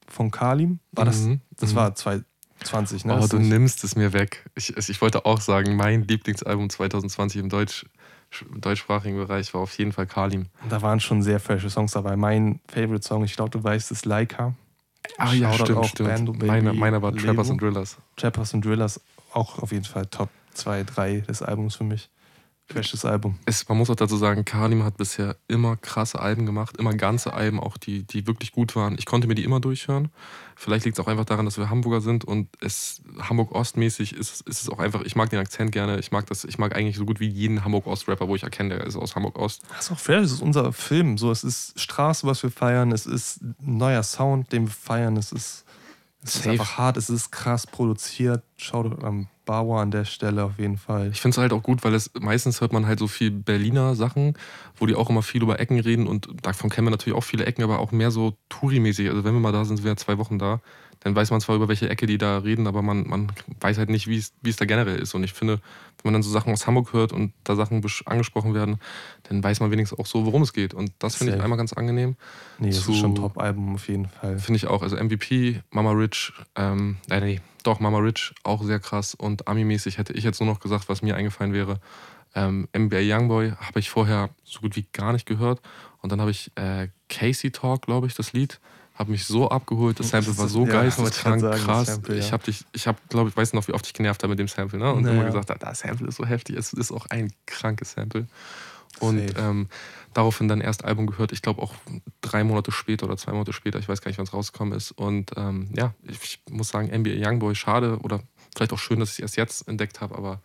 [0.07, 0.80] von Kalim.
[0.91, 1.22] War das?
[1.22, 1.41] Mhm.
[1.57, 1.76] Das mhm.
[1.76, 3.20] war 2020, ne?
[3.22, 4.49] Oh, du nimmst es mir weg.
[4.55, 7.86] Ich, ich wollte auch sagen, mein Lieblingsalbum 2020 im Deutsch,
[8.55, 10.47] deutschsprachigen Bereich war auf jeden Fall Kalim.
[10.70, 12.15] Da waren schon sehr frische Songs dabei.
[12.15, 14.55] Mein Favorite Song, ich glaube, du weißt, ist Leica.
[15.18, 16.09] Ah ja, stimmt, stimmt.
[16.09, 17.97] Bando, Meine, meiner war Trappers and Drillers.
[18.15, 19.01] Trappers and Drillers,
[19.34, 22.09] auch auf jeden Fall Top 2, 3 des Albums für mich.
[22.70, 23.39] Freshes Album.
[23.45, 27.34] Es, man muss auch dazu sagen, Kalim hat bisher immer krasse Alben gemacht, immer ganze
[27.34, 28.97] Alben, auch die, die wirklich gut waren.
[28.97, 30.09] Ich konnte mir die immer durchhören.
[30.55, 34.61] Vielleicht liegt es auch einfach daran, dass wir Hamburger sind und es Hamburg-Ost-mäßig ist, ist
[34.61, 35.97] es auch einfach, ich mag den Akzent gerne.
[35.99, 38.86] Ich mag das, ich mag eigentlich so gut wie jeden Hamburg-Ost-Rapper, wo ich erkenne, der
[38.86, 39.61] ist aus Hamburg-Ost.
[39.70, 41.18] Das ist auch fair, das ist unser Film.
[41.18, 45.15] So, es ist Straße, was wir feiern, es ist ein neuer Sound, den wir feiern,
[45.15, 45.66] es ist
[46.24, 48.43] Es ist einfach hart, es ist krass produziert.
[48.57, 51.09] Schaut am Bauer an der Stelle auf jeden Fall.
[51.11, 53.95] Ich finde es halt auch gut, weil es meistens hört man halt so viel Berliner
[53.95, 54.38] Sachen,
[54.76, 57.45] wo die auch immer viel über Ecken reden und davon kennen wir natürlich auch viele
[57.45, 59.09] Ecken, aber auch mehr so Touri-mäßig.
[59.09, 60.59] Also wenn wir mal da sind, sind wir zwei Wochen da,
[60.99, 63.89] dann weiß man zwar über welche Ecke die da reden, aber man, man weiß halt
[63.89, 65.13] nicht, wie es da generell ist.
[65.13, 65.61] Und ich finde,
[66.04, 68.80] wenn man dann so Sachen aus Hamburg hört und da Sachen angesprochen werden,
[69.24, 70.74] dann weiß man wenigstens auch so, worum es geht.
[70.74, 72.16] Und das finde ich einmal ganz angenehm.
[72.60, 74.39] Nee, das Zu, ist schon ein Top-Album auf jeden Fall.
[74.39, 74.84] Finde ich auch.
[74.84, 79.16] Also MVP, Mama Rich, ähm, äh, nee, doch, Mama Rich, auch sehr krass.
[79.16, 81.80] Und Ami-mäßig hätte ich jetzt nur noch gesagt, was mir eingefallen wäre.
[82.36, 85.62] Ähm, NBA Youngboy habe ich vorher so gut wie gar nicht gehört.
[86.02, 88.60] Und dann habe ich äh, Casey Talk, glaube ich, das Lied
[88.98, 90.00] habe mich so abgeholt.
[90.00, 91.88] Das Sample war so ja, geisteskrank, sagen, krass.
[91.88, 92.20] Sample, ja.
[92.20, 94.39] Ich habe dich, ich habe, glaube ich, weiß noch, wie oft ich genervt habe mit
[94.39, 94.91] dem Sample, ne?
[94.91, 95.16] Und naja.
[95.16, 98.28] immer gesagt, das Sample ist so heftig, es ist auch ein krankes Sample.
[99.00, 99.68] Und ähm,
[100.14, 101.76] daraufhin dann erst Album gehört, ich glaube auch
[102.22, 104.91] drei Monate später oder zwei Monate später, ich weiß gar nicht, wann es rausgekommen ist.
[104.91, 108.22] Und ähm, ja, ich muss sagen, NBA Youngboy, schade oder
[108.56, 110.41] vielleicht auch schön, dass ich es erst jetzt entdeckt habe, aber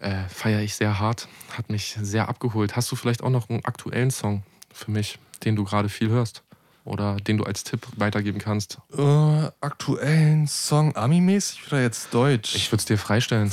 [0.00, 2.74] äh, feiere ich sehr hart, hat mich sehr abgeholt.
[2.74, 6.42] Hast du vielleicht auch noch einen aktuellen Song für mich, den du gerade viel hörst?
[6.84, 8.78] Oder den du als Tipp weitergeben kannst?
[8.96, 12.54] Äh, aktuellen Song Ami-mäßig oder jetzt Deutsch?
[12.54, 13.50] Ich würde es dir freistellen.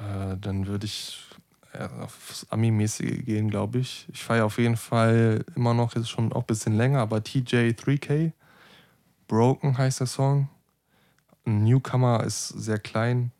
[0.00, 1.24] Äh, dann würde ich
[1.78, 4.06] ja, aufs Ami-mäßige gehen, glaube ich.
[4.12, 8.32] Ich feiere auf jeden Fall immer noch, jetzt schon auch ein bisschen länger, aber TJ3K.
[9.26, 10.48] Broken heißt der Song.
[11.46, 13.32] Ein Newcomer ist sehr klein,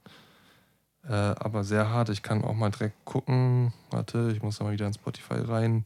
[1.09, 2.09] äh, aber sehr hart.
[2.09, 3.72] Ich kann auch mal direkt gucken.
[3.91, 5.85] Warte, ich muss mal wieder in Spotify rein,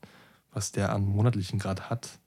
[0.53, 2.19] was der an monatlichen Grad hat.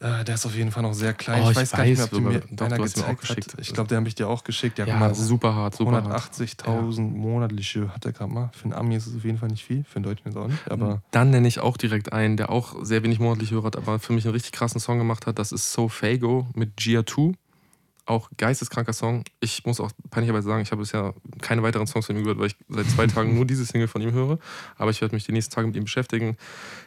[0.00, 1.42] Äh, der ist auf jeden Fall noch sehr klein.
[1.42, 3.20] Oh, ich, ich, weiß gar nicht mehr, ob du mir Doch, einer gezeigt mir auch
[3.20, 3.52] geschickt.
[3.54, 3.60] Hat.
[3.60, 4.76] Ich glaube, der habe ich dir auch geschickt.
[4.76, 7.02] Der ja, super hart, super 180.000 ja.
[7.02, 8.50] monatliche hat er gerade mal.
[8.52, 10.48] Für einen Ami ist es auf jeden Fall nicht viel, für einen Deutschen ist auch
[10.48, 10.70] nicht.
[10.70, 13.98] Aber Dann nenne ich auch direkt einen, der auch sehr wenig monatliche Hörer hat, aber
[13.98, 15.38] für mich einen richtig krassen Song gemacht hat.
[15.38, 17.32] Das ist So Fago mit Gia 2.
[18.04, 19.24] Auch geisteskranker Song.
[19.40, 22.48] Ich muss auch peinlicherweise sagen, ich habe bisher keine weiteren Songs von ihm gehört, weil
[22.48, 24.38] ich seit zwei Tagen nur diese Single von ihm höre.
[24.76, 26.36] Aber ich werde mich die nächsten Tage mit ihm beschäftigen.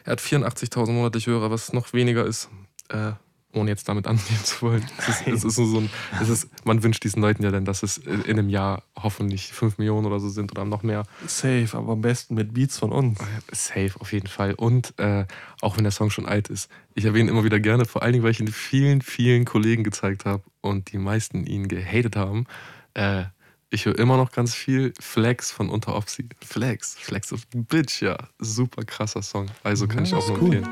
[0.04, 2.48] Er hat 84.000 monatliche Hörer, was noch weniger ist.
[2.90, 3.12] Äh,
[3.52, 4.84] ohne jetzt damit angehen zu wollen.
[4.98, 7.82] Es ist, es ist so ein, es ist, man wünscht diesen Leuten ja dann, dass
[7.82, 11.04] es in einem Jahr hoffentlich 5 Millionen oder so sind oder noch mehr.
[11.26, 13.18] Safe, aber am besten mit Beats von uns.
[13.50, 14.54] Safe, auf jeden Fall.
[14.54, 15.26] Und äh,
[15.60, 18.12] auch wenn der Song schon alt ist, ich erwähne ihn immer wieder gerne, vor allen
[18.12, 22.46] Dingen, weil ich ihn vielen, vielen Kollegen gezeigt habe und die meisten ihn gehatet haben.
[22.94, 23.24] Äh,
[23.72, 26.28] ich höre immer noch ganz viel Flex von Unter Opsi.
[26.44, 28.16] Flex, Flex of Bitch, ja.
[28.38, 29.46] Super krasser Song.
[29.62, 30.68] Also kann ja, ich auch nur empfehlen.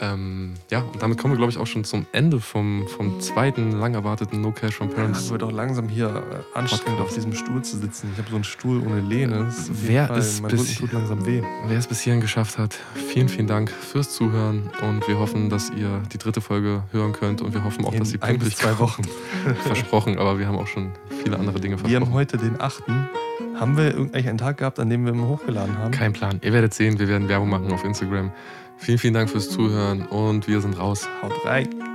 [0.00, 3.72] Ähm, ja, und damit kommen wir, glaube ich, auch schon zum Ende vom, vom zweiten
[3.72, 5.26] lang erwarteten No Cash from Parents.
[5.26, 8.10] Ja, wird auch langsam hier äh, anstrengend auf diesem Stuhl zu sitzen.
[8.12, 9.52] Ich habe so einen Stuhl ohne Lehne.
[9.70, 11.42] Wer es, bis, tut langsam weh.
[11.66, 15.70] wer es bis hierhin geschafft hat, vielen, vielen Dank fürs Zuhören und wir hoffen, dass
[15.70, 18.78] ihr die dritte Folge hören könnt und wir hoffen auch, In dass sie pünktlich zwei
[18.78, 19.02] Wochen.
[19.66, 20.92] versprochen, aber wir haben auch schon
[21.22, 21.90] viele andere Dinge versprochen.
[21.90, 22.84] Wir haben heute den 8.
[23.58, 25.90] Haben wir eigentlich einen Tag gehabt, an dem wir immer hochgeladen haben?
[25.90, 26.38] Kein Plan.
[26.42, 28.32] Ihr werdet sehen, wir werden Werbung machen auf Instagram.
[28.80, 31.06] Vielen, vielen Dank fürs Zuhören und wir sind raus.
[31.22, 31.89] Haut rein.